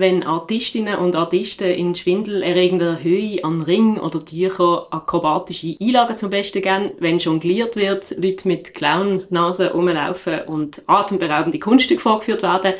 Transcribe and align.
wenn 0.00 0.22
Artistinnen 0.24 0.96
und 0.96 1.14
Artisten 1.14 1.68
in 1.68 1.94
schwindelerregender 1.94 3.02
Höhe 3.02 3.44
an 3.44 3.60
Ring 3.60 3.98
oder 3.98 4.24
Tücher 4.24 4.86
akrobatische 4.90 5.76
Einlagen 5.80 6.16
zum 6.16 6.30
Besten 6.30 6.62
geben, 6.62 6.92
wenn 6.98 7.18
jongliert 7.18 7.76
wird, 7.76 8.16
Leute 8.18 8.48
mit 8.48 8.74
Clown-Nasen 8.74 9.68
rumlaufen 9.68 10.40
und 10.46 10.82
atemberaubende 10.86 11.58
Kunststücke 11.58 12.00
vorgeführt 12.00 12.42
werden, 12.42 12.74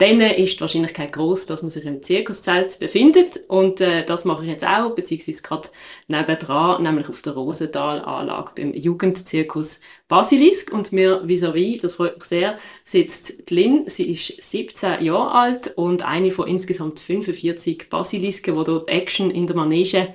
dann 0.00 0.22
ist 0.22 0.56
die 0.56 0.60
Wahrscheinlichkeit 0.62 1.12
groß, 1.12 1.44
dass 1.44 1.60
man 1.60 1.70
sich 1.70 1.84
im 1.84 2.02
Zirkuszelt 2.02 2.78
befindet. 2.78 3.38
Und 3.48 3.82
äh, 3.82 4.02
das 4.02 4.24
mache 4.24 4.44
ich 4.44 4.50
jetzt 4.50 4.66
auch, 4.66 4.94
beziehungsweise 4.94 5.42
gerade 5.42 5.68
nebendran, 6.08 6.82
nämlich 6.82 7.08
auf 7.10 7.20
der 7.20 7.34
Rosenthal-Anlage 7.34 8.52
beim 8.56 8.72
Jugendzirkus 8.72 9.82
Basilisk. 10.08 10.72
Und 10.72 10.92
mir 10.92 11.22
vis-à-vis, 11.26 11.82
das 11.82 11.94
freut 11.94 12.16
mich 12.16 12.24
sehr, 12.24 12.56
sitzt 12.82 13.50
die 13.50 13.54
Lynn. 13.54 13.84
Sie 13.88 14.10
ist 14.10 14.40
17 14.40 15.04
Jahre 15.04 15.32
alt 15.32 15.76
und 15.76 16.02
eine 16.02 16.30
von 16.30 16.48
insgesamt 16.48 16.98
45 16.98 17.90
Basilisken, 17.90 18.56
die 18.56 18.64
dort 18.64 18.88
Action 18.88 19.30
in 19.30 19.46
der 19.46 19.56
Manege 19.56 20.14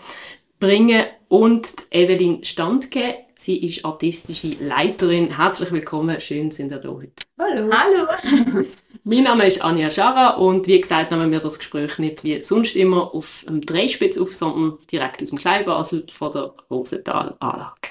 bringen. 0.60 1.06
Und 1.28 1.68
Evelyn 1.92 2.44
Standke, 2.44 3.18
sie 3.36 3.64
ist 3.64 3.86
artistische 3.86 4.50
Leiterin. 4.60 5.38
Herzlich 5.38 5.72
willkommen, 5.72 6.20
schön 6.20 6.50
sind 6.50 6.72
ihr 6.72 6.80
da 6.80 6.90
heute. 6.90 7.12
Hallo. 7.38 7.70
Hallo. 7.72 8.66
mein 9.08 9.24
Name 9.24 9.46
ist 9.46 9.62
Anja 9.62 9.92
Schara 9.92 10.32
und 10.32 10.66
wie 10.66 10.80
gesagt 10.80 11.12
nehmen 11.12 11.32
wir 11.32 11.40
das 11.40 11.60
Gespräch 11.60 12.00
nicht 12.00 12.24
wie 12.24 12.42
sonst 12.42 12.76
immer 12.76 13.14
auf 13.14 13.46
dem 13.48 13.62
Dreispitz 13.62 14.18
auf, 14.18 14.34
sondern 14.34 14.80
direkt 14.92 15.22
aus 15.22 15.30
dem 15.30 15.38
Kleinbasel 15.38 16.08
von 16.12 16.32
der 16.32 16.54
Rosenthal-Anlage. 16.72 17.90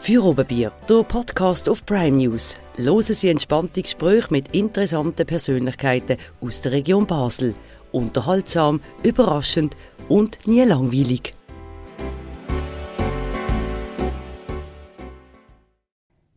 Für 0.00 0.24
Oberbier, 0.24 0.72
der 0.88 1.02
Podcast 1.04 1.68
auf 1.68 1.86
Prime 1.86 2.16
News. 2.16 2.56
Hören 2.76 3.02
Sie 3.02 3.28
entspannte 3.28 3.82
Gespräche 3.82 4.28
mit 4.30 4.52
interessanten 4.52 5.26
Persönlichkeiten 5.26 6.16
aus 6.40 6.60
der 6.60 6.72
Region 6.72 7.06
Basel. 7.06 7.54
Unterhaltsam, 7.92 8.80
überraschend 9.04 9.76
und 10.08 10.38
nie 10.46 10.62
langweilig. 10.62 11.34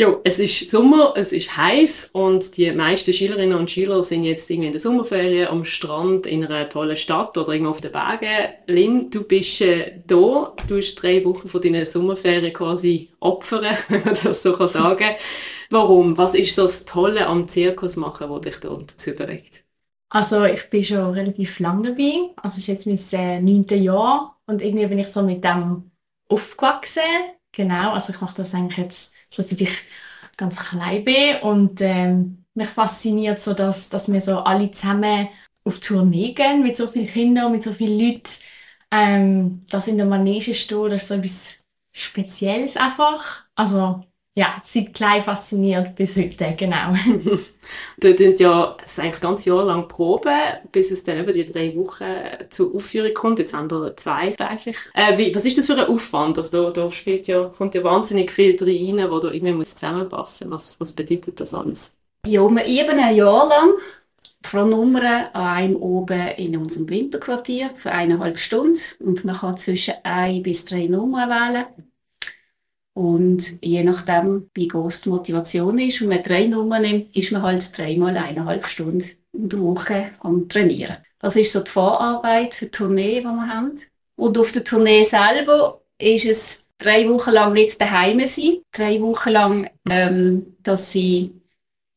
Jo, 0.00 0.22
es 0.24 0.38
ist 0.38 0.70
Sommer, 0.70 1.12
es 1.14 1.30
ist 1.30 1.58
heiß 1.58 2.12
und 2.14 2.56
die 2.56 2.72
meisten 2.72 3.12
Schülerinnen 3.12 3.58
und 3.58 3.70
Schüler 3.70 4.02
sind 4.02 4.24
jetzt 4.24 4.48
irgendwie 4.48 4.68
in 4.68 4.72
der 4.72 4.80
Sommerferien 4.80 5.48
am 5.48 5.66
Strand 5.66 6.26
in 6.26 6.42
einer 6.42 6.66
tollen 6.70 6.96
Stadt 6.96 7.36
oder 7.36 7.52
irgendwo 7.52 7.72
auf 7.72 7.82
den 7.82 7.92
Bergen. 7.92 8.54
Lynn, 8.66 9.10
du 9.10 9.24
bist 9.24 9.60
äh, 9.60 10.00
da, 10.06 10.54
du 10.66 10.78
hast 10.78 10.94
drei 10.94 11.22
Wochen 11.26 11.48
von 11.48 11.60
deinen 11.60 11.84
Sommerferien 11.84 12.54
quasi 12.54 13.10
opfern, 13.20 13.76
wenn 13.88 14.02
man 14.02 14.16
das 14.24 14.42
so 14.42 14.66
sagen 14.66 14.96
kann. 14.96 15.16
Warum? 15.68 16.16
Was 16.16 16.34
ist 16.34 16.54
so 16.54 16.62
das 16.62 16.86
Tolle 16.86 17.26
am 17.26 17.46
Zirkus 17.46 17.96
machen, 17.96 18.30
was 18.30 18.40
dich 18.40 18.56
da 18.56 18.70
dazu 18.70 19.10
bewegt? 19.10 19.64
Also 20.08 20.46
ich 20.46 20.70
bin 20.70 20.82
schon 20.82 21.12
relativ 21.12 21.58
lange 21.58 21.90
dabei. 21.90 22.30
Also 22.36 22.56
es 22.56 22.66
ist 22.66 22.86
jetzt 22.86 23.12
mein 23.12 23.20
äh, 23.20 23.42
neuntes 23.42 23.78
Jahr 23.78 24.40
und 24.46 24.62
irgendwie 24.62 24.86
bin 24.86 25.00
ich 25.00 25.08
so 25.08 25.20
mit 25.20 25.44
dem 25.44 25.90
aufgewachsen. 26.26 27.02
Genau, 27.52 27.92
also 27.92 28.14
ich 28.14 28.20
mache 28.22 28.36
das 28.36 28.54
eigentlich 28.54 28.78
jetzt, 28.78 29.09
seit 29.30 29.52
ich 29.52 29.70
ganz 30.36 30.56
klein 30.56 31.04
bin 31.04 31.36
und 31.42 31.80
ähm, 31.80 32.44
mich 32.54 32.68
fasziniert 32.68 33.40
so, 33.40 33.54
dass, 33.54 33.88
dass 33.88 34.10
wir 34.12 34.20
so 34.20 34.40
alle 34.40 34.70
zusammen 34.72 35.28
auf 35.64 35.80
Tournee 35.80 36.32
gehen 36.32 36.62
mit 36.62 36.76
so 36.76 36.86
vielen 36.88 37.06
Kindern, 37.08 37.52
mit 37.52 37.62
so 37.62 37.72
vielen 37.72 37.98
Leuten. 38.00 38.30
Ähm, 38.92 39.64
das 39.70 39.86
in 39.88 39.96
der 39.98 40.06
Manege 40.06 40.54
stehen, 40.54 40.90
das 40.90 41.02
ist 41.02 41.08
so 41.08 41.14
etwas 41.14 41.58
Spezielles 41.92 42.76
einfach. 42.76 43.46
Also 43.54 44.04
ja, 44.40 44.54
seit 44.64 44.94
klein 44.94 45.20
fasziniert 45.20 45.94
bis 45.96 46.16
heute, 46.16 46.54
genau. 46.56 46.94
da 47.98 48.12
tun 48.12 48.34
ja 48.38 48.74
das 48.80 48.98
eigentlich 48.98 49.10
das 49.10 49.20
ganze 49.20 49.50
Jahr 49.50 49.66
lang 49.66 49.86
proben, 49.86 50.32
bis 50.72 50.90
es 50.90 51.04
dann 51.04 51.18
eben 51.18 51.34
die 51.34 51.44
drei 51.44 51.76
Wochen 51.76 52.06
zur 52.48 52.74
Aufführung 52.74 53.12
kommt. 53.12 53.38
Jetzt 53.38 53.52
haben 53.52 53.70
wir 53.70 53.94
zwei 53.98 54.34
eigentlich. 54.38 54.78
Äh, 54.94 55.18
wie, 55.18 55.34
was 55.34 55.44
ist 55.44 55.58
das 55.58 55.66
für 55.66 55.74
ein 55.74 55.88
Aufwand? 55.88 56.38
Also 56.38 56.70
da, 56.70 56.70
da 56.70 56.90
spielt 56.90 57.28
ja, 57.28 57.50
kommt 57.54 57.74
ja 57.74 57.84
wahnsinnig 57.84 58.30
viel 58.30 58.56
drin, 58.56 59.04
wo 59.10 59.18
da 59.18 59.30
irgendwie 59.30 59.52
muss 59.52 59.74
zusammenpassen 59.74 60.50
Was, 60.50 60.80
was 60.80 60.92
bedeutet 60.92 61.38
das 61.38 61.52
alles? 61.52 61.98
Ja, 62.26 62.40
wir 62.48 62.64
üben 62.64 62.98
ein 62.98 63.14
Jahr 63.14 63.46
lang 63.46 63.72
pro 64.40 64.64
Nummer 64.64 65.34
an 65.34 65.46
einem 65.46 65.76
oben 65.76 66.28
in 66.38 66.56
unserem 66.56 66.88
Winterquartier 66.88 67.72
für 67.76 67.92
eineinhalb 67.92 68.38
Stunden 68.38 68.80
und 69.00 69.22
man 69.26 69.36
kann 69.36 69.58
zwischen 69.58 69.94
ein 70.02 70.42
bis 70.42 70.64
drei 70.64 70.86
Nummern 70.86 71.28
wählen. 71.28 71.66
Und 73.00 73.62
je 73.62 73.82
nachdem, 73.82 74.50
wie 74.52 74.68
groß 74.68 75.00
die 75.00 75.08
Motivation 75.08 75.78
ist, 75.78 76.02
wenn 76.02 76.10
man 76.10 76.22
drei 76.22 76.46
Nummern 76.46 76.82
nimmt, 76.82 77.16
ist 77.16 77.32
man 77.32 77.40
halt 77.40 77.78
dreimal 77.78 78.14
eineinhalb 78.14 78.66
Stunden 78.66 79.02
in 79.32 79.48
der 79.48 79.58
Woche 79.58 80.10
am 80.20 80.50
Trainieren. 80.50 80.98
Das 81.18 81.34
ist 81.34 81.50
so 81.50 81.60
die 81.60 81.70
Vorarbeit 81.70 82.54
für 82.54 82.66
die 82.66 82.72
Tournee, 82.72 83.20
die 83.20 83.24
wir 83.24 83.48
haben. 83.48 83.72
Und 84.16 84.36
auf 84.36 84.52
der 84.52 84.64
Tournee 84.64 85.02
selber 85.04 85.80
ist 85.98 86.26
es 86.26 86.68
drei 86.76 87.08
Wochen 87.08 87.30
lang 87.30 87.54
nicht 87.54 87.80
daheim 87.80 88.20
sein. 88.26 88.58
Drei 88.70 89.00
Wochen 89.00 89.30
lang, 89.30 89.70
ähm, 89.88 90.56
dass 90.62 90.92
sie 90.92 91.39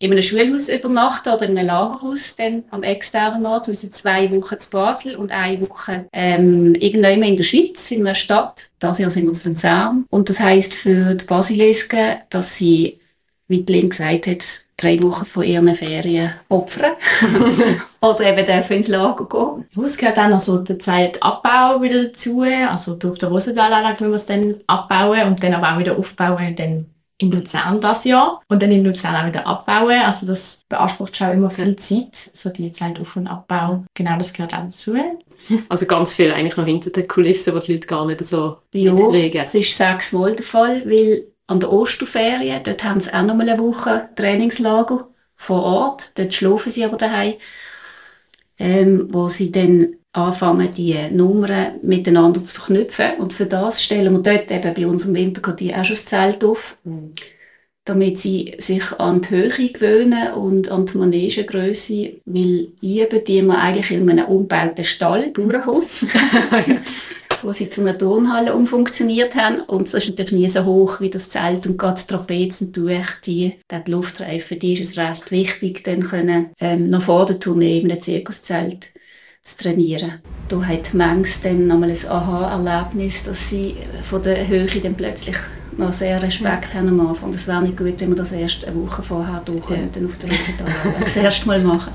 in 0.04 0.12
einem 0.12 0.22
Schulhaus 0.22 0.68
übernachten 0.68 1.30
oder 1.30 1.46
in 1.46 1.58
einem 1.58 1.68
Lagerhaus 1.68 2.36
dann 2.36 2.66
am 2.72 2.84
externen 2.84 3.46
Ort. 3.46 3.70
Wir 3.70 3.76
sind 3.76 3.96
zwei 3.96 4.30
Wochen 4.32 4.60
zu 4.60 4.70
Basel 4.70 5.16
und 5.16 5.32
eine 5.32 5.62
Woche 5.62 6.08
ähm, 6.12 6.76
irgendwann 6.76 7.24
in 7.24 7.38
der 7.38 7.46
Schweiz, 7.46 7.90
in 7.90 8.02
einer 8.02 8.14
Stadt. 8.14 8.68
Das 8.80 9.00
Jahr 9.00 9.10
sind 9.10 9.28
wir 9.28 9.34
zu 9.34 9.48
Luzern. 9.48 10.04
Und 10.10 10.28
das 10.28 10.42
heisst 10.42 10.74
für 10.74 11.16
die 11.16 11.24
Basilisken, 11.24 12.18
dass 12.30 12.58
sie, 12.58 13.00
wie 13.48 13.64
Lynn 13.66 13.92
gesagt 13.92 14.28
hat, 14.28 14.44
drei 14.76 15.02
Wochen 15.02 15.26
von 15.26 15.44
ihren 15.44 15.74
Ferien 15.74 16.34
opfern. 16.50 16.96
Oder 18.02 18.26
eben 18.26 18.46
dürfen 18.46 18.74
ins 18.74 18.90
Lager 18.90 19.26
gehen. 19.26 19.86
Es 19.86 19.96
gehört 19.96 20.20
auch 20.20 20.28
noch 20.28 20.42
so 20.42 20.58
der 20.58 20.80
Zeit 20.80 21.24
Abbau 21.24 21.82
wieder 21.82 22.04
dazu. 22.04 22.42
Also 22.42 23.00
auf 23.02 23.20
der 23.20 23.30
Rosendalanlage 23.30 24.02
wenn 24.02 24.10
wir 24.10 24.16
es 24.16 24.26
dann 24.26 24.56
abbauen 24.68 25.28
und 25.28 25.42
dann 25.42 25.54
aber 25.54 25.74
auch 25.74 25.80
wieder 25.80 25.98
aufbauen 25.98 26.46
und 26.46 26.60
dann 26.60 26.93
in 27.24 27.32
Luzern 27.32 27.82
das 27.82 28.04
Jahr 28.04 28.42
und 28.48 28.62
dann 28.62 28.72
in 28.72 28.84
Luzern 28.84 29.16
auch 29.16 29.26
wieder 29.26 29.48
abbauen. 29.48 30.02
Also 30.02 30.26
das 30.26 30.62
beansprucht 30.70 31.16
schon 31.16 31.32
immer 31.32 31.50
viel 31.50 31.76
Zeit, 31.76 32.16
so 32.34 32.50
die 32.50 32.72
Zeit 32.72 33.00
Auf- 33.00 33.16
und 33.16 33.28
Abbau. 33.28 33.86
Genau, 33.94 34.18
das 34.18 34.34
gehört 34.34 34.54
auch 34.54 34.64
dazu. 34.64 34.96
Also 35.70 35.86
ganz 35.86 36.14
viel 36.14 36.32
eigentlich 36.32 36.56
noch 36.56 36.66
hinter 36.66 36.90
den 36.90 37.08
Kulissen, 37.08 37.54
wo 37.54 37.60
die 37.60 37.74
Leute 37.74 37.88
gar 37.88 38.06
nicht 38.06 38.24
so 38.24 38.58
ja, 38.74 38.94
mitkriegen. 38.94 39.40
das 39.42 39.56
ist 39.56 39.76
sechsmal 39.76 40.36
der 40.36 40.46
Fall, 40.46 40.84
weil 40.86 41.28
an 41.48 41.60
der 41.60 41.72
Osterferien, 41.72 42.64
dort 42.64 42.84
haben 42.84 43.02
sie 43.02 43.14
auch 43.14 43.24
noch 43.24 43.36
mal 43.36 43.50
eine 43.50 43.60
Woche 43.60 44.10
Trainingslager 44.16 45.08
vor 45.36 45.64
Ort, 45.64 46.18
dort 46.18 46.34
schlafen 46.34 46.72
sie 46.72 46.86
aber 46.86 46.98
daheim, 46.98 47.34
ähm, 48.58 49.08
wo 49.12 49.28
sie 49.28 49.52
dann 49.52 49.96
anfangen, 50.14 50.74
die 50.76 50.96
Nummern 51.12 51.80
miteinander 51.82 52.46
zu 52.46 52.56
verknüpfen. 52.56 53.18
Und 53.18 53.34
für 53.34 53.48
das 53.48 53.84
stellen 53.84 54.14
wir 54.14 54.22
dort 54.22 54.52
eben 54.52 54.74
bei 54.74 54.88
unserem 54.88 55.16
Winterquartier 55.16 55.80
auch 55.80 55.86
schon 55.86 55.96
das 55.96 56.06
Zelt 56.06 56.44
auf, 56.46 56.78
mhm. 56.84 57.14
damit 57.84 58.20
sie 58.20 58.54
sich 58.60 58.94
an 59.00 59.22
die 59.22 59.30
Höhe 59.32 59.72
gewöhnen 59.72 60.34
und 60.34 60.72
an 60.72 60.86
die 60.86 60.98
Manegengröße, 60.98 62.14
weil 62.26 62.68
üben 62.82 63.24
die 63.26 63.42
wir 63.42 63.58
eigentlich 63.58 63.92
in 63.92 64.08
einem 64.08 64.26
umgebauten 64.26 64.86
Stall, 64.86 65.32
Bauernhof, 65.32 66.06
wo 67.42 67.52
sie 67.52 67.72
zu 67.72 67.82
einer 67.82 67.98
Turnhalle 67.98 68.54
umfunktioniert 68.54 69.34
haben. 69.34 69.62
Und 69.62 69.88
das 69.88 70.04
ist 70.04 70.10
natürlich 70.10 70.32
nie 70.32 70.48
so 70.48 70.64
hoch 70.64 71.02
wie 71.02 71.10
das 71.10 71.32
Zelt 71.32 71.66
und 71.66 71.80
gerade 71.80 72.00
die 72.00 72.08
Trapezen 72.08 72.72
durch 72.72 73.20
die, 73.26 73.56
die 73.72 73.92
Luftreifen, 73.92 74.60
die 74.60 74.74
ist 74.74 74.92
es 74.92 74.98
recht 74.98 75.32
wichtig, 75.32 75.84
dann 75.84 76.04
können 76.04 76.52
ähm, 76.60 76.90
noch 76.90 77.02
vor 77.02 77.26
der 77.26 77.40
Tournee 77.40 77.80
in 77.80 77.90
einem 77.90 78.00
Zirkuszelt 78.00 78.94
zu 79.44 79.58
trainieren. 79.58 80.14
Da 80.48 80.62
hat 80.62 80.94
Mengs 80.94 81.42
dann 81.42 81.68
nochmal 81.68 81.92
ein 81.92 82.08
Aha-Erlebnis, 82.08 83.24
dass 83.24 83.50
sie 83.50 83.76
von 84.04 84.24
der 84.24 84.48
Höhe 84.48 84.66
dann 84.66 84.96
plötzlich 84.96 85.36
noch 85.78 85.92
sehr 85.92 86.22
Respekt 86.22 86.74
ja. 86.74 86.80
haben 86.80 86.90
am 86.90 87.08
Anfang. 87.08 87.32
Das 87.32 87.48
wäre 87.48 87.62
nicht 87.62 87.78
gut, 87.78 87.96
wenn 88.00 88.10
wir 88.10 88.16
das 88.16 88.32
erst 88.32 88.66
eine 88.66 88.76
Woche 88.76 89.02
vorher 89.02 89.42
durch 89.44 89.70
ja. 89.70 89.78
auf 89.78 90.18
der 90.18 90.30
Rosenthal 90.30 90.68
das 91.00 91.18
erste 91.18 91.48
Mal 91.48 91.60
machen. 91.62 91.94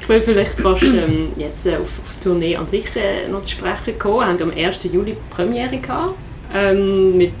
Ich 0.00 0.08
will 0.08 0.22
vielleicht 0.22 0.58
fast 0.58 0.82
ähm, 0.82 1.28
jetzt 1.36 1.66
äh, 1.66 1.76
auf, 1.76 2.00
auf 2.02 2.16
die 2.16 2.24
Tournee 2.24 2.56
an 2.56 2.66
sich 2.66 2.84
äh, 2.96 3.28
noch 3.28 3.42
zu 3.42 3.52
sprechen 3.52 3.98
kommen. 3.98 4.20
Wir 4.20 4.26
haben 4.26 4.42
am 4.42 4.50
1. 4.50 4.84
Juli 4.84 5.16
Premiere 5.30 5.78
gehabt, 5.78 6.14
ähm, 6.52 7.16
mit 7.16 7.34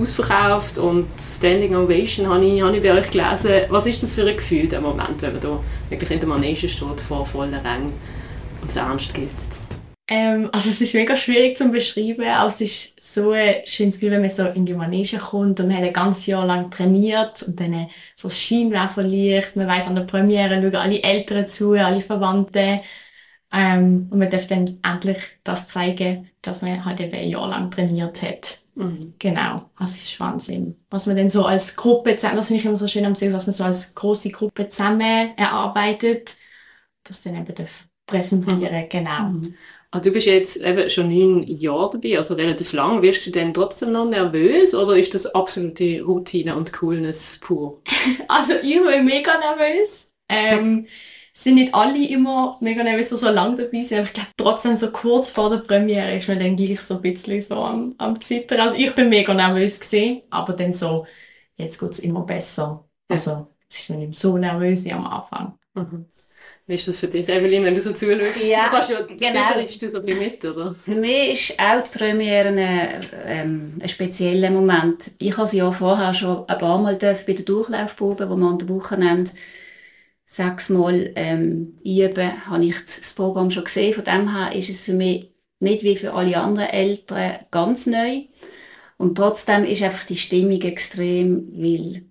ausverkauft 0.00 0.78
und 0.78 1.08
Standing 1.18 1.74
Ovation 1.74 2.28
habe 2.28 2.44
ich, 2.44 2.62
habe 2.62 2.76
ich 2.76 2.82
bei 2.82 2.92
euch 2.92 3.10
gelesen. 3.10 3.50
Was 3.68 3.86
ist 3.86 4.02
das 4.02 4.12
für 4.12 4.26
ein 4.26 4.36
Gefühl, 4.36 4.68
der 4.68 4.80
Moment, 4.80 5.20
wenn 5.20 5.32
man 5.32 5.40
da 5.40 5.60
wirklich 5.90 6.10
in 6.10 6.20
der 6.20 6.28
Manege 6.28 6.68
steht, 6.68 7.00
vor 7.00 7.26
vollen 7.26 7.54
Rängen? 7.54 7.92
Und 8.68 8.70
es 8.70 8.76
ernst 8.76 9.14
gilt? 9.14 9.30
Ähm, 10.08 10.48
also 10.52 10.68
es 10.68 10.80
ist 10.80 10.94
mega 10.94 11.16
schwierig 11.16 11.56
zu 11.56 11.70
beschreiben, 11.70 12.24
aber 12.24 12.48
es 12.48 12.60
ist 12.60 13.14
so 13.14 13.30
ein 13.30 13.62
schönes 13.64 13.94
Gefühl, 13.94 14.12
wenn 14.12 14.20
man 14.20 14.30
so 14.30 14.44
in 14.46 14.66
die 14.66 14.74
Manege 14.74 15.18
kommt 15.18 15.60
und 15.60 15.68
man 15.68 15.78
hat 15.78 15.84
ein 15.84 15.92
ganzes 15.92 16.26
Jahr 16.26 16.46
lang 16.46 16.70
trainiert 16.70 17.42
und 17.42 17.58
dann 17.58 17.88
so 18.16 18.28
das 18.28 18.38
Scheinwerferlicht, 18.38 19.56
man 19.56 19.66
weiß 19.66 19.86
an 19.86 19.96
der 19.96 20.02
Premiere 20.02 20.60
schauen 20.60 20.76
alle 20.76 21.02
Eltern 21.02 21.48
zu, 21.48 21.72
alle 21.72 22.00
Verwandten 22.02 22.80
ähm, 23.52 24.08
und 24.10 24.18
man 24.18 24.30
darf 24.30 24.46
dann 24.46 24.78
endlich 24.82 25.18
das 25.44 25.68
zeigen, 25.68 26.30
dass 26.42 26.62
man 26.62 26.84
halt 26.84 27.00
eben 27.00 27.14
ein 27.14 27.28
Jahr 27.28 27.48
lang 27.48 27.70
trainiert 27.70 28.20
hat. 28.22 28.58
Mhm. 28.74 29.14
Genau, 29.18 29.70
das 29.78 29.96
ist 29.96 30.20
Wahnsinn. 30.20 30.76
Was 30.90 31.06
man 31.06 31.16
dann 31.16 31.30
so 31.30 31.44
als 31.44 31.74
Gruppe 31.74 32.16
zusammen, 32.16 32.36
das 32.36 32.48
finde 32.48 32.60
ich 32.60 32.66
immer 32.66 32.76
so 32.76 32.88
schön 32.88 33.06
am 33.06 33.14
was 33.14 33.46
man 33.46 33.54
so 33.54 33.64
als 33.64 33.94
große 33.94 34.30
Gruppe 34.30 34.68
zusammen 34.68 35.36
erarbeitet, 35.36 36.36
das 37.04 37.22
dann 37.22 37.36
eben 37.36 37.54
darf 37.54 37.87
präsentieren, 38.08 38.88
genau. 38.88 39.28
Mhm. 39.28 39.54
Ah, 39.90 40.00
du 40.00 40.10
bist 40.10 40.26
jetzt 40.26 40.58
eben 40.58 40.90
schon 40.90 41.08
neun 41.08 41.42
Jahre 41.44 41.90
dabei, 41.92 42.18
also 42.18 42.34
relativ 42.34 42.72
lang. 42.74 43.00
Wirst 43.00 43.24
du 43.26 43.30
denn 43.30 43.54
trotzdem 43.54 43.92
noch 43.92 44.04
nervös 44.04 44.74
oder 44.74 44.98
ist 44.98 45.14
das 45.14 45.26
absolute 45.34 46.02
Routine 46.02 46.56
und 46.56 46.72
Coolness 46.72 47.38
pur? 47.40 47.80
Also 48.28 48.52
ich 48.62 48.82
bin 48.82 49.06
mega 49.06 49.38
nervös. 49.38 50.10
Ähm, 50.28 50.86
sind 51.32 51.54
nicht 51.54 51.72
alle 51.74 52.06
immer 52.06 52.58
mega 52.60 52.82
nervös, 52.82 53.08
so 53.10 53.30
lange 53.30 53.56
dabei 53.56 53.82
sind, 53.82 53.98
aber 53.98 54.08
ich 54.08 54.12
glaube 54.12 54.30
trotzdem 54.36 54.76
so 54.76 54.90
kurz 54.90 55.30
vor 55.30 55.50
der 55.50 55.58
Premiere 55.58 56.18
ist 56.18 56.28
man 56.28 56.38
dann 56.38 56.56
gleich 56.56 56.80
so 56.80 56.96
ein 56.96 57.02
bisschen 57.02 57.40
so 57.40 57.54
am, 57.54 57.94
am 57.96 58.20
Zittern. 58.20 58.60
Also 58.60 58.74
ich 58.74 58.92
bin 58.94 59.08
mega 59.08 59.32
nervös 59.32 59.80
gewesen, 59.80 60.22
aber 60.30 60.52
dann 60.52 60.74
so, 60.74 61.06
jetzt 61.56 61.78
geht's 61.78 62.00
immer 62.00 62.22
besser. 62.26 62.84
Also 63.08 63.54
es 63.70 63.78
ist 63.78 63.90
man 63.90 64.00
nicht 64.00 64.18
so 64.18 64.36
nervös 64.36 64.84
wie 64.84 64.92
am 64.92 65.06
Anfang. 65.06 65.58
Mhm. 65.74 66.06
Wie 66.68 66.74
ist 66.74 66.86
das 66.86 67.00
für 67.00 67.06
dich, 67.06 67.26
Evelyn, 67.26 67.64
wenn 67.64 67.74
du 67.74 67.80
so 67.80 67.94
zuschaust? 67.94 68.44
Ja, 68.44 68.64
du 68.64 68.70
kannst 68.72 68.90
ja, 68.90 69.00
genau. 69.00 69.40
du 69.54 69.88
so 69.88 70.00
ein 70.00 70.04
bisschen 70.04 70.18
mit, 70.18 70.44
oder? 70.44 70.74
Für 70.74 70.94
mich 70.96 71.50
ist 71.50 71.58
auch 71.58 71.82
die 71.82 71.98
Premiere 71.98 72.48
ein, 72.48 73.06
ähm, 73.24 73.78
ein 73.80 73.88
spezieller 73.88 74.50
Moment. 74.50 75.12
Ich 75.18 75.34
habe 75.38 75.46
sie 75.46 75.58
ja 75.58 75.72
vorher 75.72 76.12
schon 76.12 76.46
ein 76.46 76.58
paar 76.58 76.78
Mal 76.78 76.98
dürfen 76.98 77.24
bei 77.26 77.32
der 77.32 77.46
Durchlaufprobe, 77.46 78.28
wo 78.28 78.36
wir 78.36 78.46
an 78.46 78.58
der 78.58 78.68
Wochenende 78.68 79.30
sechsmal 80.26 81.10
ähm, 81.16 81.78
üben, 81.82 82.46
habe 82.46 82.66
ich 82.66 82.76
das 82.84 83.14
Programm 83.14 83.50
schon 83.50 83.64
gesehen. 83.64 83.94
Von 83.94 84.04
dem 84.04 84.36
her 84.36 84.54
ist 84.54 84.68
es 84.68 84.82
für 84.82 84.92
mich 84.92 85.32
nicht 85.60 85.84
wie 85.84 85.96
für 85.96 86.12
alle 86.12 86.36
anderen 86.36 86.68
Eltern 86.68 87.38
ganz 87.50 87.86
neu. 87.86 88.24
Und 88.98 89.16
trotzdem 89.16 89.64
ist 89.64 89.82
einfach 89.82 90.04
die 90.04 90.16
Stimmung 90.16 90.60
extrem, 90.60 91.48
weil 91.56 92.02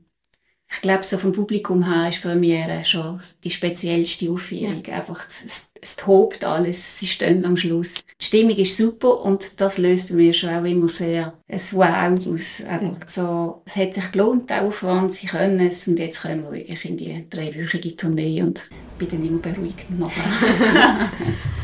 ich 0.69 0.81
glaube, 0.81 1.04
so 1.04 1.18
vom 1.18 1.31
Publikum 1.31 1.84
her 1.84 2.10
ist 2.10 2.22
Premiere 2.22 2.84
schon 2.84 3.22
die 3.44 3.50
speziellste 3.50 4.30
Aufführung. 4.30 4.86
Einfach, 4.86 5.25
es, 5.46 5.69
es 5.81 5.96
tobt 5.96 6.44
alles, 6.44 7.00
sie 7.00 7.08
stehen 7.08 7.46
am 7.46 7.58
Schluss. 7.58 7.96
Die 8.19 8.25
Stimmung 8.25 8.58
ist 8.58 8.75
super 8.75 9.22
und 9.22 9.62
das 9.62 9.78
löst 9.78 10.10
bei 10.10 10.16
mir 10.16 10.34
schon 10.34 10.50
auch 10.50 10.64
immer 10.64 10.88
sehr 10.88 11.34
ein 11.48 11.62
Wow 11.72 12.28
aus. 12.28 12.64
Einfach 12.68 13.08
so, 13.08 13.62
es 13.66 13.75
hat 13.75 13.94
sich 13.94 14.12
gelohnt, 14.12 14.50
der 14.50 14.64
Aufwand, 14.64 15.14
sie 15.14 15.28
können 15.28 15.60
es 15.60 15.88
und 15.88 16.00
jetzt 16.00 16.24
können 16.24 16.44
wir 16.44 16.54
wirklich 16.54 16.84
in 16.86 16.98
die 16.98 17.25
dreiwöchige 17.30 17.96
Tournee 17.96 18.42
und 18.42 18.69
bin 18.98 19.08
dann 19.10 19.24
immer 19.24 19.38
beruhigt 19.38 19.92
nachher. 19.92 21.12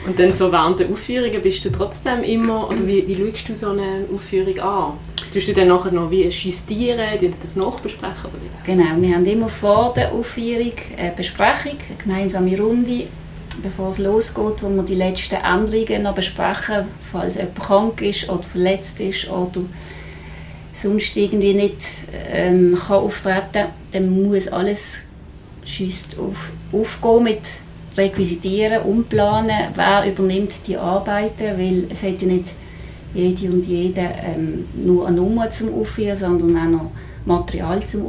Und 0.06 0.20
dann 0.20 0.34
so 0.34 0.52
während 0.52 0.80
der 0.80 0.90
Aufführungen 0.90 1.42
bist 1.42 1.64
du 1.64 1.72
trotzdem 1.72 2.24
immer, 2.24 2.68
oder 2.68 2.86
wie, 2.86 3.08
wie 3.08 3.16
schaust 3.16 3.48
du 3.50 3.56
so 3.56 3.70
eine 3.70 4.06
Aufführung 4.14 4.60
an? 4.60 4.94
Tust 5.32 5.48
du 5.48 5.54
dann 5.54 5.70
nachher 5.70 5.94
noch 5.94 6.12
wie 6.12 6.28
justieren, 6.28 7.18
die 7.20 7.32
das 7.32 7.56
nachbesprechen? 7.56 8.26
Oder 8.26 8.34
wie? 8.34 8.72
Genau, 8.72 9.02
wir 9.02 9.16
haben 9.16 9.26
immer 9.26 9.48
vor 9.48 9.94
der 9.96 10.12
Aufführung 10.12 10.74
eine 10.98 11.14
Besprechung, 11.14 11.80
eine 11.88 11.98
gemeinsame 12.04 12.60
Runde, 12.60 13.08
bevor 13.62 13.90
es 13.90 14.00
losgeht, 14.00 14.64
wo 14.64 14.70
wir 14.70 14.84
die 14.84 14.96
letzten 14.96 15.36
Änderungen 15.36 16.04
noch 16.04 16.16
besprechen, 16.16 16.86
falls 17.12 17.36
jemand 17.36 17.60
krank 17.60 18.02
ist 18.02 18.30
oder 18.30 18.44
verletzt 18.44 19.00
ist 19.00 19.30
oder 19.30 19.62
sonst 20.72 21.16
irgendwie 21.16 21.54
nicht 21.54 21.86
ähm, 22.32 22.78
kann 22.88 22.98
auftreten 22.98 23.68
dann 23.92 24.10
muss 24.10 24.48
alles 24.48 25.02
schüsst 25.64 26.18
auf, 26.18 26.52
aufgehen 26.72 27.24
mit 27.24 27.42
Requisitieren, 27.96 28.82
umplanen, 28.82 29.68
wer 29.76 30.12
übernimmt 30.12 30.68
die 30.68 30.78
Arbeiten, 30.78 31.58
weil 31.60 31.86
es 31.92 32.02
hat 32.02 32.22
ja 32.24 32.28
nicht 32.28 32.56
jede 33.14 33.54
und 33.54 33.68
jeder 33.68 34.16
ähm, 34.24 34.66
nur 34.74 35.08
eine 35.08 35.18
Nummer 35.18 35.52
zum 35.52 35.80
Aufführen, 35.80 36.16
sondern 36.16 36.58
auch 36.58 36.72
noch 36.72 36.92
Material 37.26 37.86
zum 37.86 38.04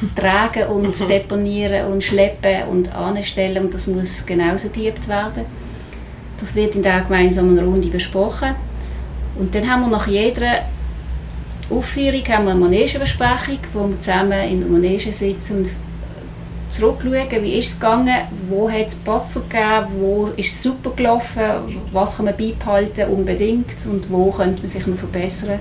Umtragen 0.00 0.68
und 0.68 0.98
deponieren 1.08 1.92
und 1.92 2.02
schleppen 2.02 2.68
und 2.70 2.94
anstellen. 2.94 3.64
Und 3.64 3.74
das 3.74 3.86
muss 3.86 4.24
genauso 4.24 4.68
geübt 4.68 5.08
werden. 5.08 5.44
Das 6.38 6.54
wird 6.54 6.74
in 6.74 6.82
der 6.82 7.02
gemeinsamen 7.02 7.58
Runde 7.58 7.88
besprochen. 7.88 8.54
Und 9.38 9.54
dann 9.54 9.70
haben 9.70 9.82
wir 9.82 9.88
nach 9.88 10.06
jeder 10.06 10.66
Aufführung 11.70 12.26
haben 12.28 12.44
wir 12.44 12.50
eine 12.50 12.60
Manegenbesprechung, 12.60 13.58
wo 13.72 13.88
wir 13.88 14.00
zusammen 14.00 14.48
in 14.50 14.60
der 14.60 14.68
Manege 14.68 15.12
sitzen 15.12 15.58
und 15.58 15.72
zurückschauen, 16.68 17.42
wie 17.42 17.58
ist 17.58 17.68
es 17.68 17.80
gegangen, 17.80 18.16
wo 18.48 18.70
hat 18.70 18.88
es 18.88 18.96
Patzer 18.96 19.42
gegeben, 19.42 19.86
wo 19.98 20.26
ist 20.36 20.52
es 20.52 20.62
super 20.62 20.90
gelaufen, 20.96 21.42
was 21.92 22.16
kann 22.16 22.26
man 22.26 22.36
beibehalten 22.36 23.08
unbedingt 23.08 23.86
und 23.86 24.10
wo 24.10 24.30
könnte 24.30 24.62
man 24.62 24.68
sich 24.68 24.86
noch 24.86 24.96
verbessern 24.96 25.60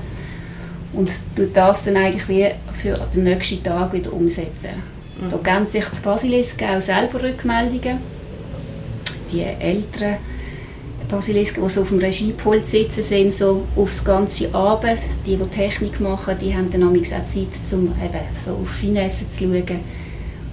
und 0.93 1.11
tut 1.35 1.55
das 1.55 1.85
dann 1.85 1.97
eigentlich 1.97 2.27
wie 2.27 2.49
für 2.73 2.93
den 3.13 3.23
nächsten 3.23 3.63
Tag 3.63 3.93
wieder 3.93 4.11
umsetzen. 4.13 4.83
Mhm. 5.19 5.29
Da 5.29 5.37
geben 5.37 5.69
sich 5.69 5.85
die 5.85 5.99
Basilisken 6.01 6.69
auch 6.69 6.81
selber 6.81 7.21
Rückmeldungen. 7.21 7.99
Die 9.31 9.41
älteren 9.41 10.17
Basilisken, 11.09 11.63
die 11.63 11.69
so 11.69 11.81
auf 11.81 11.89
dem 11.89 11.99
Regiepult 11.99 12.65
sitzen, 12.65 13.03
sind 13.03 13.33
so 13.33 13.67
aufs 13.75 14.03
ganze 14.03 14.53
Abend. 14.53 14.99
Die, 15.25 15.35
die 15.35 15.43
Technik 15.45 15.99
machen, 15.99 16.37
die 16.39 16.55
haben 16.55 16.69
dann 16.69 16.83
auch 16.83 17.03
Zeit, 17.03 17.47
um 17.71 17.85
eben 17.87 18.25
so 18.35 18.51
auf 18.51 18.69
Finesse 18.69 19.29
zu 19.29 19.43
schauen 19.43 19.79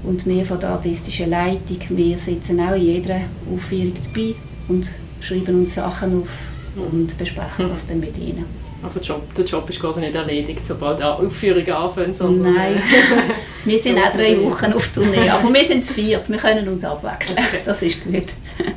und 0.04 0.26
wir 0.26 0.44
von 0.44 0.60
der 0.60 0.70
artistischen 0.70 1.30
Leitung, 1.30 1.78
wir 1.90 2.18
sitzen 2.18 2.60
auch 2.60 2.74
in 2.74 2.82
jeder 2.82 3.20
Aufführung 3.52 3.92
dabei 4.02 4.34
und 4.68 4.90
schreiben 5.20 5.60
uns 5.60 5.74
Sachen 5.74 6.22
auf 6.22 6.28
und 6.76 7.18
besprechen 7.18 7.68
das 7.68 7.86
dann 7.86 8.00
mit 8.00 8.16
ihnen. 8.16 8.67
Also 8.82 9.00
der 9.00 9.08
Job, 9.08 9.34
der 9.34 9.44
Job 9.44 9.68
ist 9.68 9.80
quasi 9.80 10.00
nicht 10.00 10.14
erledigt, 10.14 10.64
sobald 10.64 11.00
die 11.00 11.04
Aufführung 11.04 11.66
anfängt, 11.68 12.16
sondern... 12.16 12.54
Nein, 12.54 12.76
äh, 12.76 12.80
wir 13.64 13.78
sind 13.78 13.98
auch 14.04 14.12
drei 14.12 14.40
Wochen 14.40 14.72
auf 14.72 14.88
Tournee, 14.88 15.28
aber 15.28 15.52
wir 15.52 15.64
sind 15.64 15.84
zu 15.84 15.94
viert, 15.94 16.28
wir 16.30 16.36
können 16.36 16.68
uns 16.68 16.84
abwechseln, 16.84 17.38
Okay. 17.38 17.60
das 17.64 17.82
ist 17.82 18.04
gut. 18.04 18.26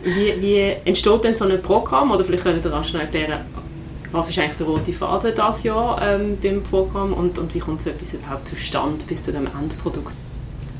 Wie, 0.03 0.42
wie 0.42 0.75
entsteht 0.86 1.24
denn 1.24 1.36
so 1.36 1.45
ein 1.45 1.62
Programm? 1.62 2.12
Oder 2.12 2.24
vielleicht 2.24 2.44
könnt 2.44 2.65
ihr 2.65 2.74
rasch 2.74 2.94
noch 2.94 3.01
erklären, 3.01 3.42
was 4.12 4.30
ist 4.30 4.39
eigentlich 4.39 4.56
der 4.57 4.68
rote 4.68 4.92
Faden 4.92 5.33
dieses 5.36 5.63
Jahr 5.63 6.01
ähm, 6.01 6.38
beim 6.42 6.62
Programm 6.63 7.13
und, 7.13 7.38
und 7.38 7.53
wie 7.53 7.59
kommt 7.59 7.81
so 7.81 7.92
etwas 7.92 8.13
überhaupt 8.13 8.48
zustande 8.48 9.06
bis 9.07 9.24
zu 9.24 9.31
dem 9.31 9.48
Endprodukt? 9.48 10.15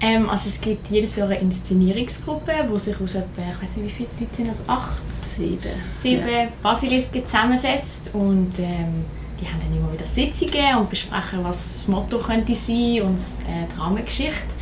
Ähm, 0.02 0.30
also 0.30 0.50
es 0.50 0.60
gibt 0.60 0.90
jedes 0.90 1.16
Jahr 1.16 1.28
eine 1.28 1.40
Inszenierungsgruppe, 1.40 2.52
wo 2.70 2.78
sich 2.78 3.00
aus 3.00 3.16
etwa, 3.16 3.42
ich 3.42 3.64
weiß 3.64 3.78
nicht 3.78 4.00
wie 4.00 4.06
viele 4.06 4.10
Leute 4.20 4.36
sind, 4.36 4.50
also 4.50 4.64
acht, 4.68 5.02
Sieben. 5.16 5.62
sieben 5.62 6.28
Ja. 6.28 6.48
Basilisken 6.64 7.26
zusammensetzt 7.26 8.10
und 8.14 8.52
ähm, 8.58 9.06
die 9.40 9.46
haben 9.46 9.60
dann 9.64 9.78
immer 9.78 9.94
wieder 9.94 10.08
Sitzungen 10.08 10.78
und 10.80 10.90
besprechen, 10.90 11.44
was 11.44 11.74
das 11.74 11.88
Motto 11.88 12.18
könnte 12.18 12.56
sein 12.56 13.02
und 13.04 13.18
äh, 13.18 13.68
die 13.72 13.80
Rahmengeschichte. 13.80 14.54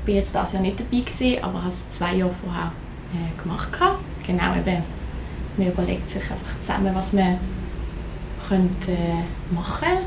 Ich 0.00 0.04
bin 0.06 0.14
jetzt 0.16 0.34
das 0.34 0.54
Jahr 0.54 0.62
nicht 0.62 0.80
dabei 0.80 1.00
gewesen, 1.00 1.42
aber 1.42 1.58
habe 1.58 1.68
es 1.68 1.88
zwei 1.90 2.16
Jahre 2.16 2.34
vorher 2.42 2.72
äh, 3.14 3.42
gemacht. 3.42 3.72
gehabt. 3.72 3.98
Genau, 4.26 4.56
eben, 4.56 4.82
man 5.56 5.68
überlegt 5.68 6.08
sich 6.10 6.22
einfach 6.22 6.60
zusammen, 6.62 6.94
was 6.94 7.12
man 7.12 7.38
könnte, 8.48 8.92
äh, 8.92 9.54
machen 9.54 9.98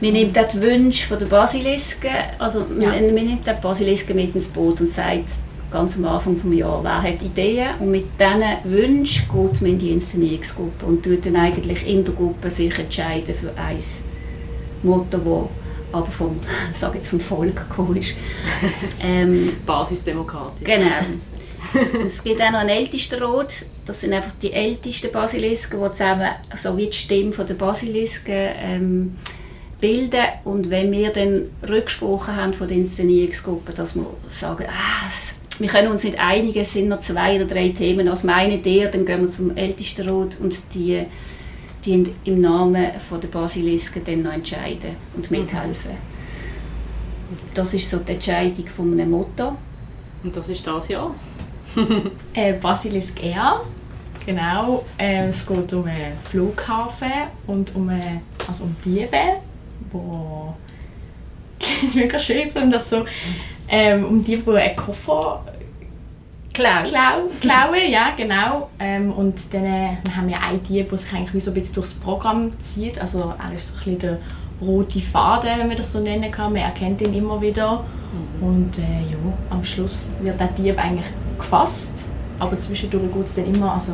Wir 0.00 0.12
nehmen 0.12 0.36
auch 0.36 0.48
die 0.48 0.60
Wünsche 0.60 1.16
der 1.16 1.26
Basilisken, 1.26 2.10
also 2.38 2.60
Ja. 2.78 2.92
wir, 2.92 3.00
wir 3.00 3.10
nehmen 3.10 3.40
die 3.44 3.60
Basilisken 3.60 4.14
mit 4.14 4.34
ins 4.34 4.46
Boot 4.46 4.80
und 4.80 4.88
sagt 4.88 5.30
ganz 5.70 5.96
am 5.96 6.04
Anfang 6.06 6.40
des 6.40 6.58
Jahres, 6.58 6.84
wer 6.84 7.02
hat 7.02 7.22
Ideen 7.22 7.68
und 7.80 7.90
mit 7.90 8.06
diesen 8.18 8.72
Wünschen 8.72 9.28
geht 9.28 9.60
man 9.60 9.70
in 9.72 9.78
die 9.78 9.90
Inszenierungsgruppe 9.90 10.86
und 10.86 11.04
tut 11.04 11.26
dann 11.26 11.36
eigentlich 11.36 11.86
in 11.86 12.04
der 12.04 12.14
Gruppe 12.14 12.48
sich 12.48 12.78
entscheiden 12.78 13.34
für 13.34 13.52
ein 13.60 13.78
Motto, 14.82 15.18
das 15.18 15.94
aber 16.00 16.10
vom, 16.10 16.38
sag 16.74 16.94
jetzt 16.94 17.08
vom 17.08 17.20
Volk 17.20 17.68
gekommen 17.68 17.96
ist. 17.96 18.14
ähm, 19.02 19.52
Basisdemokratisch. 19.66 20.64
Genau. 20.64 20.86
Und 21.74 22.06
es 22.06 22.22
gibt 22.22 22.40
auch 22.40 22.50
noch 22.50 22.60
einen 22.60 22.68
Ältestenrat. 22.70 23.66
Das 23.84 24.00
sind 24.00 24.12
einfach 24.12 24.32
die 24.40 24.52
ältesten 24.52 25.10
Basilisken, 25.10 25.80
die 25.82 25.92
zusammen 25.92 26.28
so 26.62 26.76
wie 26.76 26.86
die 26.86 26.92
Stimme 26.96 27.32
der 27.32 27.54
Basilisken 27.54 28.48
ähm, 28.60 29.16
bilden. 29.80 30.24
Und 30.44 30.70
wenn 30.70 30.90
wir 30.92 31.10
dann 31.10 31.46
Rücksprache 31.68 32.36
haben 32.36 32.54
von 32.54 32.68
der 32.68 32.76
Inszenierungsgruppe, 32.78 33.72
dass 33.72 33.94
wir 33.94 34.06
sagen, 34.30 34.66
ah, 34.68 35.08
wir 35.58 35.68
können 35.68 35.88
uns 35.88 36.04
nicht 36.04 36.18
einigen, 36.18 36.60
es 36.60 36.72
sind 36.72 36.88
noch 36.88 37.00
zwei 37.00 37.36
oder 37.36 37.46
drei 37.46 37.70
Themen, 37.70 38.08
was 38.08 38.24
meint 38.24 38.64
ihr, 38.66 38.88
dann 38.88 39.04
gehen 39.04 39.22
wir 39.22 39.28
zum 39.28 39.56
Ältestenrat 39.56 40.38
und 40.40 40.74
die, 40.74 41.04
die 41.84 42.14
im 42.24 42.40
Namen 42.40 42.86
von 43.08 43.20
der 43.20 43.28
Basilisken 43.28 44.04
dann 44.04 44.22
noch 44.22 44.32
entscheiden 44.32 44.96
und 45.16 45.30
mithelfen. 45.30 45.92
Das 47.54 47.74
ist 47.74 47.90
so 47.90 47.98
die 47.98 48.12
Entscheidung 48.12 48.66
von 48.68 48.92
einem 48.92 49.10
Motto. 49.10 49.56
Und 50.22 50.34
das 50.34 50.48
ist 50.48 50.66
das 50.66 50.88
Jahr. 50.88 51.14
Äh, 52.34 52.54
Basilisk 52.54 53.22
Air. 53.22 53.60
Genau. 54.24 54.84
Ähm, 54.98 55.30
es 55.30 55.46
geht 55.46 55.72
um 55.72 55.84
einen 55.84 56.18
Flughafen 56.24 57.12
und 57.46 57.74
um 57.74 57.88
eine 57.88 58.20
also 58.48 58.64
um 58.64 58.76
Diebe, 58.84 59.40
wo 59.90 60.54
mega 61.94 62.18
schön, 62.18 62.50
um 62.62 62.70
das 62.70 62.90
so, 62.90 63.04
ähm, 63.68 64.04
um 64.04 64.24
die, 64.24 64.36
die 64.36 64.50
einen 64.50 64.76
Koffer 64.76 65.42
Klaut. 66.58 66.86
Klau, 66.86 67.28
klauen, 67.40 67.88
ja, 67.88 68.14
genau. 68.16 68.68
Ähm, 68.80 69.12
und 69.12 69.54
dann 69.54 69.64
äh, 69.64 69.90
wir 70.02 70.16
haben 70.16 70.28
ja 70.28 70.40
einen 70.40 70.60
Dieb, 70.64 70.88
der 70.88 70.98
sich 70.98 71.12
eigentlich 71.12 71.44
so 71.44 71.52
ein 71.52 71.54
bisschen 71.54 71.76
durchs 71.76 71.94
Programm 71.94 72.52
zieht. 72.60 73.00
Also 73.00 73.32
er 73.38 73.56
ist 73.56 73.68
so 73.68 73.74
ein 73.74 73.78
bisschen 73.84 73.98
der 74.00 74.18
rote 74.60 74.98
Faden, 74.98 75.50
wenn 75.56 75.68
man 75.68 75.76
das 75.76 75.92
so 75.92 76.00
nennen 76.00 76.28
kann. 76.32 76.52
Man 76.52 76.62
erkennt 76.62 77.00
ihn 77.00 77.14
immer 77.14 77.40
wieder. 77.40 77.84
Und 78.40 78.76
äh, 78.76 79.10
ja, 79.10 79.16
am 79.50 79.64
Schluss 79.64 80.12
wird 80.20 80.40
der 80.40 80.48
Dieb 80.48 80.82
eigentlich 80.82 81.06
gefasst. 81.38 81.92
Aber 82.40 82.58
zwischendurch 82.58 83.12
geht 83.12 83.26
es 83.26 83.34
dann 83.36 83.54
immer, 83.54 83.74
also 83.74 83.92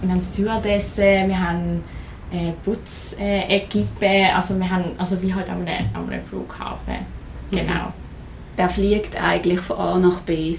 wir 0.00 0.10
haben 0.10 0.22
Stewardessen, 0.22 1.28
wir 1.28 1.40
haben 1.40 1.84
äh, 2.32 2.52
Putzequipe, 2.64 4.34
also 4.34 4.58
wir 4.58 4.70
haben, 4.70 4.92
also 4.98 5.20
wie 5.22 5.32
halt 5.34 5.48
an 5.48 5.66
einem, 5.66 6.22
Flughafen. 6.28 6.96
Genau. 7.50 7.92
Der 8.58 8.68
fliegt 8.68 9.20
eigentlich 9.20 9.60
von 9.60 9.76
A 9.78 9.98
nach 9.98 10.20
B 10.20 10.56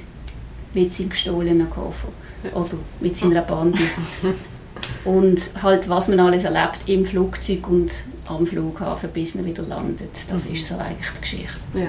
mit 0.73 0.93
seinem 0.93 1.09
gestohlenen 1.09 1.69
Koffer 1.69 2.09
oder 2.53 2.77
mit 2.99 3.17
seiner 3.17 3.41
Bande. 3.41 3.79
und 5.05 5.51
halt, 5.61 5.89
was 5.89 6.07
man 6.07 6.19
alles 6.19 6.43
erlebt 6.43 6.79
im 6.87 7.05
Flugzeug 7.05 7.67
und 7.67 8.03
am 8.27 8.45
Flughafen, 8.45 9.09
bis 9.11 9.35
man 9.35 9.45
wieder 9.45 9.63
landet, 9.63 10.25
das 10.29 10.45
Mhm. 10.47 10.53
ist 10.53 10.67
so 10.67 10.77
eigentlich 10.77 11.09
die 11.15 11.21
Geschichte. 11.21 11.59
Ja. 11.73 11.87